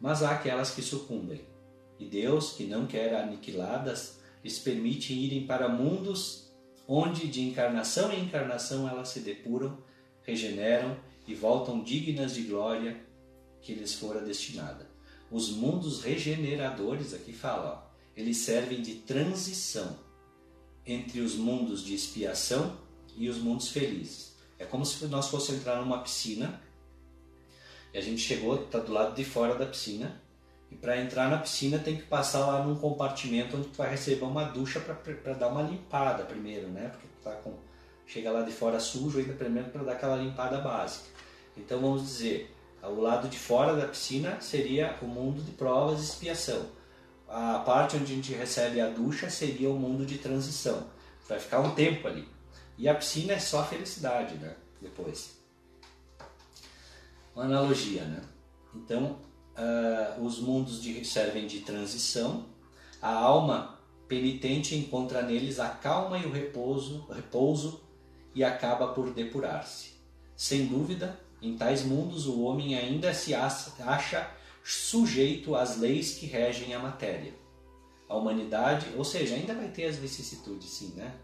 Mas 0.00 0.22
há 0.22 0.30
aquelas 0.30 0.70
que 0.70 0.80
sucumbem, 0.80 1.44
e 1.98 2.06
Deus, 2.06 2.52
que 2.52 2.64
não 2.64 2.86
quer 2.86 3.14
aniquiladas, 3.14 4.20
lhes 4.42 4.58
permite 4.58 5.12
irem 5.12 5.46
para 5.46 5.68
mundos 5.68 6.48
onde 6.86 7.28
de 7.28 7.42
encarnação 7.42 8.10
em 8.12 8.24
encarnação 8.24 8.88
elas 8.88 9.10
se 9.10 9.20
depuram, 9.20 9.76
regeneram 10.22 10.96
e 11.26 11.34
voltam 11.34 11.82
dignas 11.82 12.34
de 12.34 12.42
glória 12.42 12.98
que 13.60 13.74
lhes 13.74 13.92
fora 13.92 14.22
destinada. 14.22 14.88
Os 15.30 15.50
mundos 15.50 16.02
regeneradores, 16.02 17.12
aqui 17.12 17.34
fala, 17.34 17.84
ó, 17.84 17.88
eles 18.16 18.38
servem 18.38 18.80
de 18.80 18.94
transição 18.94 19.98
entre 20.86 21.20
os 21.20 21.34
mundos 21.34 21.84
de 21.84 21.94
expiação 21.94 22.78
e 23.14 23.28
os 23.28 23.36
mundos 23.36 23.68
felizes. 23.68 24.37
É 24.58 24.64
como 24.64 24.84
se 24.84 25.04
nós 25.06 25.28
fôssemos 25.28 25.60
entrar 25.60 25.76
numa 25.76 26.02
piscina 26.02 26.60
e 27.92 27.98
a 27.98 28.00
gente 28.00 28.20
chegou, 28.20 28.64
está 28.64 28.78
do 28.78 28.92
lado 28.92 29.14
de 29.14 29.24
fora 29.24 29.54
da 29.54 29.66
piscina 29.66 30.20
e 30.70 30.74
para 30.74 31.00
entrar 31.00 31.30
na 31.30 31.38
piscina 31.38 31.78
tem 31.78 31.96
que 31.96 32.02
passar 32.02 32.46
lá 32.46 32.62
num 32.62 32.76
compartimento 32.76 33.56
onde 33.56 33.68
tu 33.68 33.76
vai 33.76 33.90
receber 33.90 34.24
uma 34.24 34.44
ducha 34.44 34.80
para 34.80 35.34
dar 35.34 35.48
uma 35.48 35.62
limpada 35.62 36.24
primeiro, 36.24 36.68
né? 36.68 36.88
Porque 36.90 37.06
tu 37.06 37.24
tá 37.24 37.32
com 37.36 37.54
chega 38.06 38.30
lá 38.30 38.42
de 38.42 38.52
fora 38.52 38.80
sujo 38.80 39.18
ainda 39.18 39.34
primeiro 39.34 39.70
para 39.70 39.82
dar 39.82 39.92
aquela 39.92 40.16
limpada 40.16 40.58
básica. 40.58 41.06
Então 41.56 41.80
vamos 41.80 42.02
dizer, 42.02 42.54
o 42.82 43.00
lado 43.00 43.28
de 43.28 43.38
fora 43.38 43.74
da 43.74 43.86
piscina 43.86 44.40
seria 44.40 44.96
o 45.02 45.06
mundo 45.06 45.42
de 45.42 45.52
provas 45.52 46.00
e 46.00 46.04
expiação. 46.04 46.66
A 47.28 47.58
parte 47.58 47.96
onde 47.96 48.12
a 48.12 48.16
gente 48.16 48.32
recebe 48.32 48.80
a 48.80 48.88
ducha 48.88 49.28
seria 49.28 49.68
o 49.68 49.78
mundo 49.78 50.06
de 50.06 50.16
transição. 50.18 50.86
Vai 51.28 51.38
ficar 51.38 51.60
um 51.60 51.74
tempo 51.74 52.08
ali. 52.08 52.26
E 52.78 52.88
a 52.88 52.94
piscina 52.94 53.32
é 53.32 53.40
só 53.40 53.64
felicidade, 53.64 54.36
né? 54.36 54.54
Depois. 54.80 55.36
Uma 57.34 57.44
analogia, 57.44 58.04
né? 58.04 58.22
Então, 58.74 59.18
uh, 59.56 60.22
os 60.24 60.38
mundos 60.38 60.80
de, 60.80 61.04
servem 61.04 61.48
de 61.48 61.60
transição. 61.60 62.46
A 63.02 63.12
alma 63.12 63.78
penitente 64.06 64.76
encontra 64.76 65.22
neles 65.22 65.58
a 65.58 65.68
calma 65.68 66.18
e 66.18 66.24
o 66.24 66.32
repouso, 66.32 67.06
repouso 67.10 67.80
e 68.34 68.44
acaba 68.44 68.88
por 68.88 69.12
depurar-se. 69.12 69.90
Sem 70.36 70.66
dúvida, 70.66 71.18
em 71.42 71.56
tais 71.56 71.84
mundos 71.84 72.26
o 72.26 72.42
homem 72.42 72.76
ainda 72.76 73.12
se 73.12 73.34
acha 73.34 74.30
sujeito 74.64 75.54
às 75.54 75.76
leis 75.76 76.14
que 76.14 76.26
regem 76.26 76.74
a 76.74 76.78
matéria. 76.78 77.34
A 78.08 78.16
humanidade, 78.16 78.86
ou 78.96 79.04
seja, 79.04 79.34
ainda 79.34 79.54
vai 79.54 79.68
ter 79.68 79.86
as 79.86 79.96
vicissitudes, 79.96 80.70
sim, 80.70 80.94
né? 80.94 81.14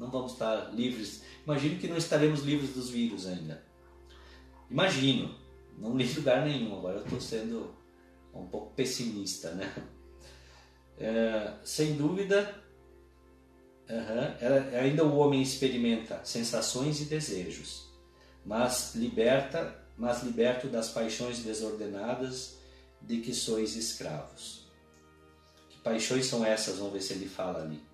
Não 0.00 0.10
vamos 0.10 0.32
estar 0.32 0.74
livres. 0.74 1.22
Imagino 1.44 1.78
que 1.78 1.86
não 1.86 1.98
estaremos 1.98 2.40
livres 2.40 2.70
dos 2.70 2.88
vírus 2.88 3.26
ainda. 3.26 3.62
Imagino. 4.70 5.38
Não 5.76 5.94
li 5.94 6.10
lugar 6.14 6.46
nenhum. 6.46 6.74
Agora 6.78 6.96
eu 6.96 7.04
estou 7.04 7.20
sendo 7.20 7.74
um 8.32 8.46
pouco 8.46 8.72
pessimista, 8.74 9.50
né? 9.50 9.70
É, 10.98 11.54
sem 11.64 11.96
dúvida, 11.96 12.62
uhum, 13.88 14.78
ainda 14.78 15.04
o 15.04 15.16
homem 15.16 15.40
experimenta 15.40 16.20
sensações 16.24 17.00
e 17.00 17.06
desejos, 17.06 17.88
mas 18.44 18.94
liberta, 18.94 19.82
mas 19.96 20.22
liberto 20.22 20.68
das 20.68 20.90
paixões 20.90 21.38
desordenadas 21.38 22.58
de 23.00 23.22
que 23.22 23.32
sois 23.32 23.76
escravos. 23.76 24.66
Que 25.70 25.78
paixões 25.78 26.26
são 26.26 26.44
essas? 26.44 26.76
Vamos 26.76 26.92
ver 26.92 27.00
se 27.00 27.14
ele 27.14 27.26
fala 27.26 27.62
ali. 27.62 27.89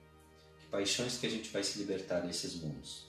Paixões 0.71 1.19
que 1.19 1.27
a 1.27 1.31
gente 1.31 1.51
vai 1.51 1.63
se 1.63 1.79
libertar 1.79 2.25
nesses 2.25 2.55
mundos? 2.61 3.07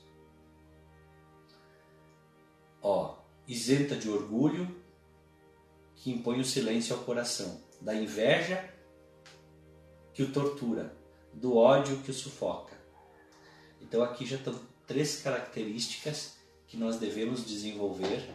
Ó, 2.81 3.17
isenta 3.47 3.95
de 3.95 4.09
orgulho, 4.09 4.81
que 5.95 6.11
impõe 6.11 6.39
o 6.39 6.45
silêncio 6.45 6.95
ao 6.95 7.03
coração, 7.03 7.61
da 7.81 7.93
inveja 7.95 8.73
que 10.13 10.23
o 10.23 10.31
tortura, 10.31 10.95
do 11.33 11.55
ódio 11.55 11.97
que 11.99 12.11
o 12.11 12.13
sufoca. 12.13 12.75
Então 13.81 14.03
aqui 14.03 14.25
já 14.25 14.37
estão 14.37 14.59
três 14.85 15.21
características 15.21 16.37
que 16.67 16.77
nós 16.77 16.97
devemos 16.97 17.45
desenvolver. 17.45 18.27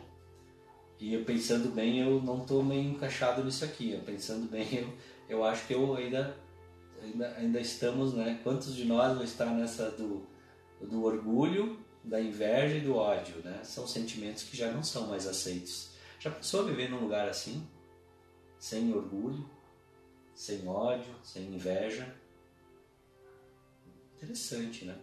E 0.99 1.15
eu 1.15 1.25
pensando 1.25 1.71
bem, 1.71 1.99
eu 1.99 2.23
não 2.23 2.43
estou 2.43 2.63
meio 2.63 2.91
encaixado 2.91 3.43
nisso 3.43 3.65
aqui. 3.65 3.91
Eu 3.93 4.01
pensando 4.01 4.49
bem, 4.49 4.69
eu, 4.79 4.95
eu 5.29 5.45
acho 5.45 5.67
que 5.67 5.75
eu 5.75 5.95
ainda, 5.97 6.37
ainda, 7.03 7.35
ainda 7.37 7.61
estamos, 7.61 8.15
né? 8.15 8.41
Quantos 8.43 8.75
de 8.75 8.85
nós 8.85 9.15
vão 9.15 9.25
estar 9.25 9.47
nessa 9.47 9.91
do, 9.91 10.27
do 10.81 11.05
orgulho, 11.05 11.79
da 12.03 12.21
inveja 12.21 12.77
e 12.77 12.81
do 12.81 12.97
ódio, 12.97 13.37
né? 13.45 13.61
São 13.65 13.87
sentimentos 13.87 14.43
que 14.45 14.57
já 14.57 14.71
não 14.71 14.83
são 14.83 15.07
mais 15.09 15.27
aceitos 15.27 15.93
já 16.23 16.31
pensou 16.31 16.65
viver 16.65 16.89
num 16.89 17.01
lugar 17.01 17.29
assim? 17.29 17.67
Sem 18.57 18.95
orgulho, 18.95 19.45
sem 20.37 20.69
ódio, 20.69 21.13
sem 21.25 21.53
inveja? 21.53 22.15
Interessante, 24.17 24.85
né? 24.85 24.97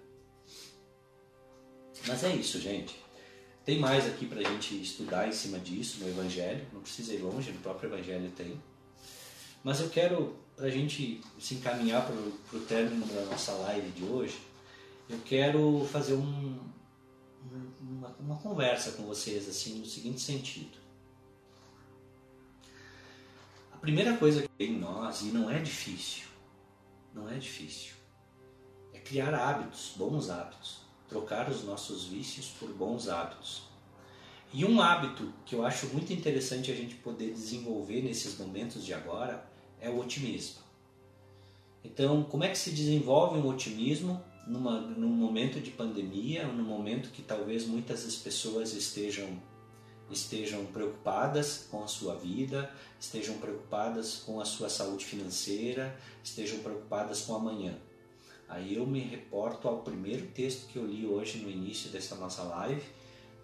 Mas 2.07 2.23
é 2.23 2.33
isso, 2.33 2.57
gente. 2.61 3.03
Tem 3.65 3.77
mais 3.79 4.07
aqui 4.07 4.25
para 4.25 4.39
a 4.39 4.43
gente 4.43 4.81
estudar 4.81 5.27
em 5.27 5.33
cima 5.33 5.59
disso 5.59 5.99
no 5.99 6.07
Evangelho. 6.07 6.65
Não 6.71 6.79
precisa 6.79 7.13
ir 7.13 7.17
longe, 7.17 7.51
no 7.51 7.59
próprio 7.59 7.89
Evangelho 7.89 8.31
tem. 8.31 8.57
Mas 9.61 9.81
eu 9.81 9.89
quero, 9.89 10.37
para 10.59 10.67
a 10.67 10.69
gente 10.69 11.21
se 11.39 11.55
encaminhar 11.55 12.05
para 12.05 12.57
o 12.57 12.59
término 12.67 13.05
da 13.05 13.21
nossa 13.27 13.53
live 13.53 13.91
de 13.91 14.03
hoje, 14.03 14.37
eu 15.07 15.17
quero 15.23 15.87
fazer 15.89 16.15
um, 16.15 16.59
uma, 17.79 18.09
uma 18.19 18.35
conversa 18.35 18.91
com 18.91 19.03
vocês 19.03 19.47
assim 19.47 19.79
no 19.79 19.85
seguinte 19.85 20.19
sentido. 20.19 20.77
A 23.71 23.77
primeira 23.77 24.17
coisa 24.17 24.41
que 24.41 24.49
tem 24.49 24.71
em 24.71 24.79
nós, 24.79 25.21
e 25.21 25.27
não 25.27 25.49
é 25.49 25.59
difícil, 25.59 26.25
não 27.13 27.29
é 27.29 27.37
difícil, 27.37 27.93
é 28.93 28.99
criar 28.99 29.33
hábitos, 29.33 29.93
bons 29.95 30.29
hábitos, 30.29 30.81
trocar 31.07 31.49
os 31.49 31.63
nossos 31.63 32.03
vícios 32.03 32.47
por 32.59 32.67
bons 32.73 33.07
hábitos. 33.07 33.61
E 34.51 34.65
um 34.65 34.81
hábito 34.81 35.31
que 35.45 35.55
eu 35.55 35.65
acho 35.65 35.87
muito 35.87 36.11
interessante 36.11 36.69
a 36.69 36.75
gente 36.75 36.95
poder 36.95 37.31
desenvolver 37.31 38.01
nesses 38.01 38.37
momentos 38.37 38.83
de 38.83 38.93
agora 38.93 39.48
é 39.81 39.89
o 39.89 39.99
otimismo. 39.99 40.61
Então, 41.83 42.23
como 42.23 42.43
é 42.43 42.49
que 42.49 42.57
se 42.57 42.71
desenvolve 42.71 43.37
um 43.39 43.47
otimismo 43.47 44.21
numa, 44.45 44.79
num 44.79 45.09
momento 45.09 45.59
de 45.59 45.71
pandemia, 45.71 46.45
num 46.47 46.63
momento 46.63 47.09
que 47.09 47.21
talvez 47.21 47.65
muitas 47.65 48.03
das 48.03 48.15
pessoas 48.15 48.73
estejam 48.73 49.27
estejam 50.11 50.65
preocupadas 50.65 51.67
com 51.69 51.83
a 51.83 51.87
sua 51.87 52.15
vida, 52.15 52.73
estejam 52.99 53.37
preocupadas 53.37 54.15
com 54.25 54.41
a 54.41 54.45
sua 54.45 54.67
saúde 54.67 55.05
financeira, 55.05 55.95
estejam 56.23 56.59
preocupadas 56.59 57.21
com 57.21 57.35
amanhã. 57.35 57.77
Aí 58.47 58.75
eu 58.75 58.87
me 58.87 58.99
reporto 58.99 59.67
ao 59.67 59.83
primeiro 59.83 60.25
texto 60.27 60.67
que 60.67 60.77
eu 60.77 60.85
li 60.87 61.05
hoje 61.05 61.37
no 61.37 61.49
início 61.49 61.91
dessa 61.91 62.15
nossa 62.15 62.41
live, 62.41 62.81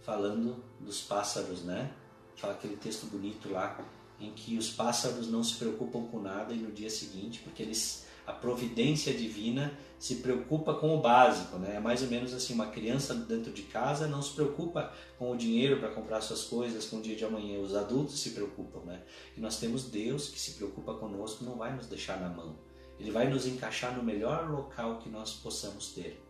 falando 0.02 0.56
dos 0.80 1.02
pássaros, 1.02 1.64
né? 1.64 1.94
Fala 2.36 2.54
aquele 2.54 2.76
texto 2.76 3.06
bonito 3.06 3.52
lá 3.52 3.80
em 4.20 4.32
que 4.32 4.58
os 4.58 4.70
pássaros 4.70 5.30
não 5.30 5.44
se 5.44 5.56
preocupam 5.56 6.04
com 6.06 6.20
nada 6.20 6.54
e 6.54 6.58
no 6.58 6.72
dia 6.72 6.90
seguinte, 6.90 7.40
porque 7.44 7.62
eles 7.62 8.06
a 8.26 8.34
providência 8.34 9.14
divina 9.14 9.72
se 10.00 10.16
preocupa 10.16 10.74
com 10.74 10.96
o 10.96 11.00
básico, 11.00 11.58
né? 11.58 11.76
É 11.76 11.80
mais 11.80 12.02
ou 12.02 12.10
menos 12.10 12.34
assim, 12.34 12.54
uma 12.54 12.68
criança 12.68 13.14
dentro 13.14 13.52
de 13.52 13.64
casa 13.64 14.08
não 14.08 14.22
se 14.22 14.34
preocupa 14.34 14.92
com 15.18 15.32
o 15.32 15.38
dinheiro 15.38 15.80
para 15.80 15.90
comprar 15.90 16.22
suas 16.22 16.44
coisas, 16.44 16.86
com 16.86 16.98
o 16.98 17.02
dia 17.02 17.16
de 17.16 17.24
amanhã. 17.24 17.60
Os 17.60 17.76
adultos 17.76 18.20
se 18.20 18.32
preocupam, 18.32 18.82
né? 18.84 19.02
E 19.38 19.40
nós 19.40 19.60
temos 19.60 19.86
Deus 19.86 20.30
que 20.30 20.40
se 20.40 20.52
preocupa 20.54 20.96
conosco, 20.96 21.46
não 21.46 21.56
vai 21.56 21.76
nos 21.76 21.86
deixar 21.86 22.20
na 22.20 22.30
mão. 22.30 22.58
Ele 23.00 23.12
vai 23.12 23.30
nos 23.30 23.46
encaixar 23.46 23.96
no 23.96 24.04
melhor 24.04 24.50
local 24.50 25.00
que 25.00 25.10
nós 25.10 25.34
possamos 25.34 25.94
ter. 25.94 26.22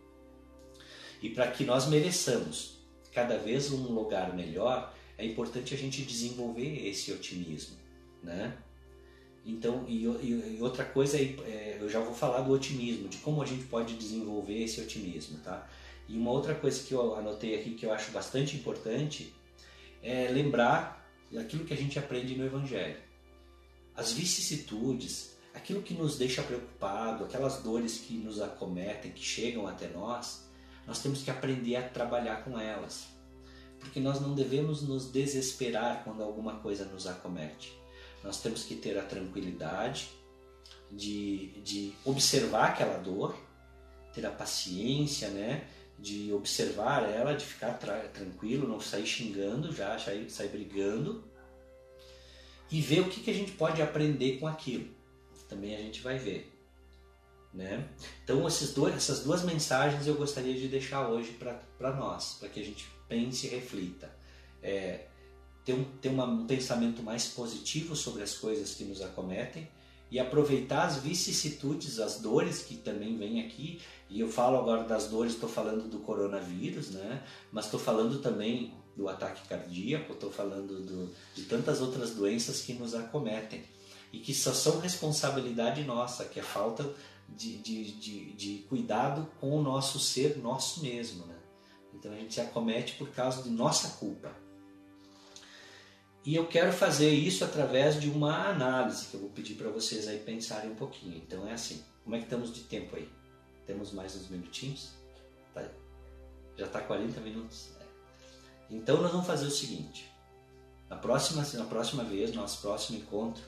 E 1.22 1.30
para 1.30 1.50
que 1.50 1.64
nós 1.64 1.86
mereçamos 1.86 2.78
cada 3.12 3.38
vez 3.38 3.70
um 3.72 3.94
lugar 3.94 4.34
melhor, 4.34 4.92
é 5.18 5.24
importante 5.24 5.74
a 5.74 5.76
gente 5.76 6.02
desenvolver 6.02 6.86
esse 6.86 7.12
otimismo, 7.12 7.76
né? 8.22 8.56
Então, 9.44 9.84
e, 9.86 10.02
e, 10.02 10.58
outra 10.60 10.84
coisa, 10.84 11.16
é, 11.18 11.78
eu 11.80 11.88
já 11.88 12.00
vou 12.00 12.12
falar 12.12 12.40
do 12.40 12.52
otimismo, 12.52 13.08
de 13.08 13.18
como 13.18 13.40
a 13.40 13.46
gente 13.46 13.64
pode 13.64 13.94
desenvolver 13.94 14.64
esse 14.64 14.80
otimismo, 14.80 15.38
tá? 15.38 15.68
E 16.08 16.16
uma 16.16 16.32
outra 16.32 16.54
coisa 16.54 16.82
que 16.82 16.92
eu 16.92 17.14
anotei 17.14 17.54
aqui 17.54 17.74
que 17.74 17.86
eu 17.86 17.92
acho 17.92 18.10
bastante 18.10 18.56
importante 18.56 19.32
é 20.02 20.28
lembrar 20.28 21.08
aquilo 21.38 21.64
que 21.64 21.72
a 21.72 21.76
gente 21.76 21.98
aprende 21.98 22.36
no 22.36 22.44
Evangelho. 22.44 22.96
As 23.94 24.12
vicissitudes, 24.12 25.36
aquilo 25.54 25.80
que 25.80 25.94
nos 25.94 26.18
deixa 26.18 26.42
preocupado, 26.42 27.24
aquelas 27.24 27.62
dores 27.62 27.98
que 27.98 28.14
nos 28.14 28.40
acometem, 28.40 29.12
que 29.12 29.22
chegam 29.22 29.66
até 29.66 29.88
nós, 29.88 30.44
nós 30.86 31.00
temos 31.00 31.22
que 31.22 31.30
aprender 31.30 31.76
a 31.76 31.88
trabalhar 31.88 32.44
com 32.44 32.58
elas. 32.58 33.15
Porque 33.86 34.00
nós 34.00 34.20
não 34.20 34.34
devemos 34.34 34.82
nos 34.82 35.10
desesperar 35.10 36.02
quando 36.02 36.22
alguma 36.22 36.56
coisa 36.56 36.84
nos 36.84 37.06
acomete 37.06 37.72
Nós 38.22 38.40
temos 38.42 38.64
que 38.64 38.74
ter 38.74 38.98
a 38.98 39.02
tranquilidade 39.02 40.10
de, 40.90 41.48
de 41.62 41.94
observar 42.04 42.70
aquela 42.70 42.98
dor, 42.98 43.36
ter 44.12 44.26
a 44.26 44.30
paciência, 44.30 45.28
né? 45.28 45.68
De 45.98 46.32
observar 46.32 47.08
ela, 47.08 47.32
de 47.32 47.44
ficar 47.44 47.78
tranquilo, 48.12 48.68
não 48.68 48.80
sair 48.80 49.06
xingando 49.06 49.72
já, 49.72 49.98
sair, 49.98 50.28
sair 50.28 50.48
brigando 50.48 51.24
e 52.70 52.80
ver 52.80 53.00
o 53.00 53.08
que, 53.08 53.20
que 53.20 53.30
a 53.30 53.34
gente 53.34 53.52
pode 53.52 53.80
aprender 53.80 54.38
com 54.38 54.48
aquilo. 54.48 54.88
Também 55.48 55.76
a 55.76 55.78
gente 55.78 56.02
vai 56.02 56.18
ver. 56.18 56.52
Né? 57.54 57.88
Então, 58.24 58.42
dois, 58.74 58.94
essas 58.96 59.22
duas 59.22 59.42
mensagens 59.42 60.06
eu 60.06 60.16
gostaria 60.16 60.54
de 60.54 60.68
deixar 60.68 61.08
hoje 61.08 61.38
para 61.78 61.94
nós, 61.94 62.34
para 62.34 62.48
que 62.48 62.60
a 62.60 62.64
gente 62.64 62.86
pense 63.08 63.46
e 63.46 63.50
reflita. 63.50 64.10
É, 64.62 65.06
ter 65.64 65.74
um, 65.74 65.84
ter 66.00 66.08
uma, 66.08 66.24
um 66.24 66.46
pensamento 66.46 67.02
mais 67.02 67.26
positivo 67.26 67.96
sobre 67.96 68.22
as 68.22 68.34
coisas 68.36 68.74
que 68.74 68.84
nos 68.84 69.02
acometem 69.02 69.68
e 70.10 70.20
aproveitar 70.20 70.86
as 70.86 70.98
vicissitudes, 70.98 71.98
as 71.98 72.20
dores 72.20 72.62
que 72.62 72.76
também 72.76 73.16
vêm 73.16 73.40
aqui. 73.44 73.80
E 74.08 74.20
eu 74.20 74.28
falo 74.28 74.56
agora 74.56 74.84
das 74.84 75.08
dores, 75.08 75.32
estou 75.32 75.48
falando 75.48 75.88
do 75.88 75.98
coronavírus, 75.98 76.90
né? 76.90 77.22
mas 77.50 77.64
estou 77.64 77.80
falando 77.80 78.20
também 78.20 78.72
do 78.96 79.08
ataque 79.08 79.46
cardíaco, 79.48 80.12
estou 80.12 80.30
falando 80.30 80.80
do, 80.80 81.12
de 81.34 81.42
tantas 81.42 81.80
outras 81.80 82.12
doenças 82.12 82.62
que 82.62 82.72
nos 82.72 82.94
acometem 82.94 83.64
e 84.12 84.20
que 84.20 84.32
só 84.32 84.54
são 84.54 84.78
responsabilidade 84.78 85.82
nossa, 85.82 86.24
que 86.24 86.38
é 86.38 86.42
falta 86.42 86.88
de, 87.28 87.58
de, 87.58 87.92
de, 87.92 88.32
de 88.32 88.58
cuidado 88.68 89.28
com 89.40 89.58
o 89.58 89.62
nosso 89.62 89.98
ser, 89.98 90.38
nosso 90.38 90.82
mesmo. 90.82 91.26
Né? 91.26 91.35
Então 91.98 92.12
a 92.12 92.16
gente 92.16 92.34
se 92.34 92.40
acomete 92.40 92.94
por 92.94 93.10
causa 93.10 93.42
de 93.42 93.50
nossa 93.50 93.98
culpa. 93.98 94.30
E 96.24 96.34
eu 96.34 96.46
quero 96.46 96.72
fazer 96.72 97.10
isso 97.10 97.44
através 97.44 98.00
de 98.00 98.10
uma 98.10 98.48
análise 98.48 99.06
que 99.06 99.14
eu 99.14 99.20
vou 99.20 99.30
pedir 99.30 99.54
para 99.54 99.70
vocês 99.70 100.08
aí 100.08 100.18
pensarem 100.18 100.70
um 100.70 100.74
pouquinho. 100.74 101.16
Então 101.16 101.46
é 101.46 101.52
assim, 101.52 101.84
como 102.02 102.16
é 102.16 102.18
que 102.18 102.24
estamos 102.24 102.52
de 102.52 102.62
tempo 102.62 102.96
aí? 102.96 103.08
Temos 103.64 103.92
mais 103.92 104.14
uns 104.16 104.28
minutinhos? 104.28 104.92
Tá. 105.54 105.64
Já 106.56 106.66
está 106.66 106.80
40 106.80 107.20
minutos? 107.20 107.70
É. 107.80 107.84
Então 108.70 109.00
nós 109.00 109.12
vamos 109.12 109.26
fazer 109.26 109.46
o 109.46 109.50
seguinte. 109.50 110.10
Na 110.88 110.96
próxima, 110.96 111.44
na 111.54 111.64
próxima 111.64 112.04
vez, 112.04 112.32
nosso 112.32 112.60
próximo 112.60 112.98
encontro, 112.98 113.42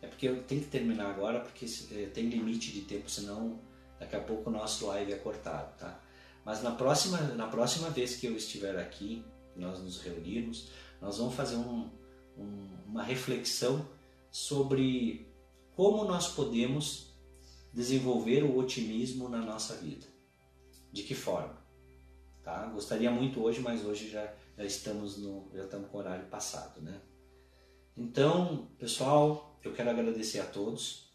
é 0.00 0.06
porque 0.06 0.28
eu 0.28 0.42
tenho 0.42 0.62
que 0.62 0.68
terminar 0.68 1.10
agora 1.10 1.40
porque 1.40 1.66
é, 1.92 2.06
tem 2.06 2.28
limite 2.28 2.72
de 2.72 2.82
tempo, 2.82 3.08
senão 3.08 3.60
daqui 3.98 4.16
a 4.16 4.20
pouco 4.20 4.50
o 4.50 4.52
nosso 4.52 4.86
live 4.86 5.12
é 5.12 5.16
cortado, 5.16 5.76
tá? 5.78 6.00
Mas 6.44 6.62
na 6.62 6.72
próxima, 6.72 7.18
na 7.34 7.46
próxima 7.46 7.90
vez 7.90 8.16
que 8.16 8.26
eu 8.26 8.36
estiver 8.36 8.78
aqui, 8.78 9.24
nós 9.56 9.78
nos 9.80 10.00
reunirmos, 10.00 10.68
nós 11.00 11.18
vamos 11.18 11.34
fazer 11.34 11.56
um, 11.56 11.90
um, 12.36 12.68
uma 12.86 13.02
reflexão 13.02 13.86
sobre 14.30 15.26
como 15.74 16.04
nós 16.04 16.28
podemos 16.28 17.12
desenvolver 17.72 18.42
o 18.42 18.56
otimismo 18.56 19.28
na 19.28 19.38
nossa 19.38 19.76
vida. 19.76 20.06
De 20.92 21.02
que 21.02 21.14
forma? 21.14 21.56
Tá? 22.42 22.66
Gostaria 22.66 23.10
muito 23.10 23.42
hoje, 23.42 23.60
mas 23.60 23.84
hoje 23.84 24.10
já, 24.10 24.32
já 24.56 24.64
estamos 24.64 25.16
no 25.16 25.48
já 25.54 25.64
estamos 25.64 25.88
com 25.88 25.96
o 25.96 26.00
horário 26.00 26.26
passado, 26.26 26.80
né? 26.80 27.00
Então, 27.96 28.68
pessoal, 28.78 29.58
eu 29.62 29.72
quero 29.72 29.90
agradecer 29.90 30.40
a 30.40 30.46
todos. 30.46 31.11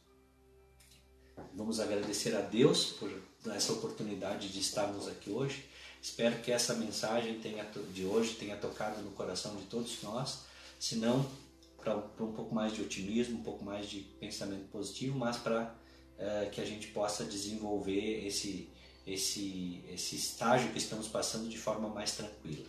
Vamos 1.58 1.80
agradecer 1.80 2.36
a 2.36 2.42
Deus 2.42 2.92
por 2.92 3.12
essa 3.52 3.74
oportunidade 3.74 4.50
de 4.50 4.60
estarmos 4.60 5.08
aqui 5.08 5.32
hoje. 5.32 5.66
Espero 6.00 6.40
que 6.44 6.52
essa 6.52 6.76
mensagem 6.76 7.40
tenha, 7.40 7.68
de 7.92 8.06
hoje 8.06 8.36
tenha 8.36 8.56
tocado 8.56 9.02
no 9.02 9.10
coração 9.10 9.56
de 9.56 9.64
todos 9.64 10.04
nós 10.04 10.44
senão 10.80 11.28
para 11.76 11.96
um 11.96 12.32
pouco 12.32 12.54
mais 12.54 12.74
de 12.74 12.84
otimismo, 12.84 13.40
um 13.40 13.44
pouco 13.44 13.66
mais 13.66 13.90
de 13.90 14.02
pensamento 14.20 14.68
positivo, 14.68 15.18
mas 15.18 15.38
para 15.38 15.76
é, 16.20 16.46
que 16.46 16.62
a 16.62 16.66
gente 16.66 16.90
possa 16.90 17.24
desenvolver 17.24 18.28
esse, 18.28 18.70
esse, 19.08 19.84
esse 19.92 20.16
estágio 20.16 20.72
que 20.72 20.78
estamos 20.78 21.08
passando 21.08 21.50
de 21.50 21.58
forma 21.58 21.90
mais 21.90 22.12
tranquila. 22.12 22.68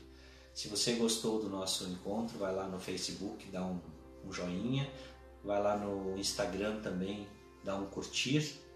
Se 0.54 0.66
você 0.66 0.94
gostou 0.94 1.42
do 1.42 1.50
nosso 1.50 1.84
encontro, 1.84 2.38
vai 2.38 2.54
lá 2.54 2.66
no 2.66 2.80
Facebook, 2.80 3.50
dá 3.52 3.62
um, 3.66 3.78
um 4.24 4.32
joinha, 4.32 4.90
vai 5.44 5.62
lá 5.62 5.76
no 5.76 6.18
Instagram 6.18 6.80
também, 6.80 7.28
dá 7.62 7.76
um 7.76 7.84
curtir. 7.84 8.66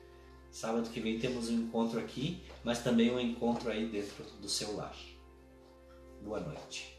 Sábado 0.53 0.91
que 0.91 1.01
vem 1.01 1.19
temos 1.19 1.49
um 1.49 1.55
encontro 1.55 1.99
aqui, 1.99 2.43
mas 2.63 2.83
também 2.85 3.11
um 3.11 3.19
encontro 3.19 3.71
aí 3.71 3.89
dentro 3.89 4.23
do 4.39 4.49
seu 4.51 4.77
lar. 4.77 4.95
Boa 6.23 6.41
noite. 6.41 6.92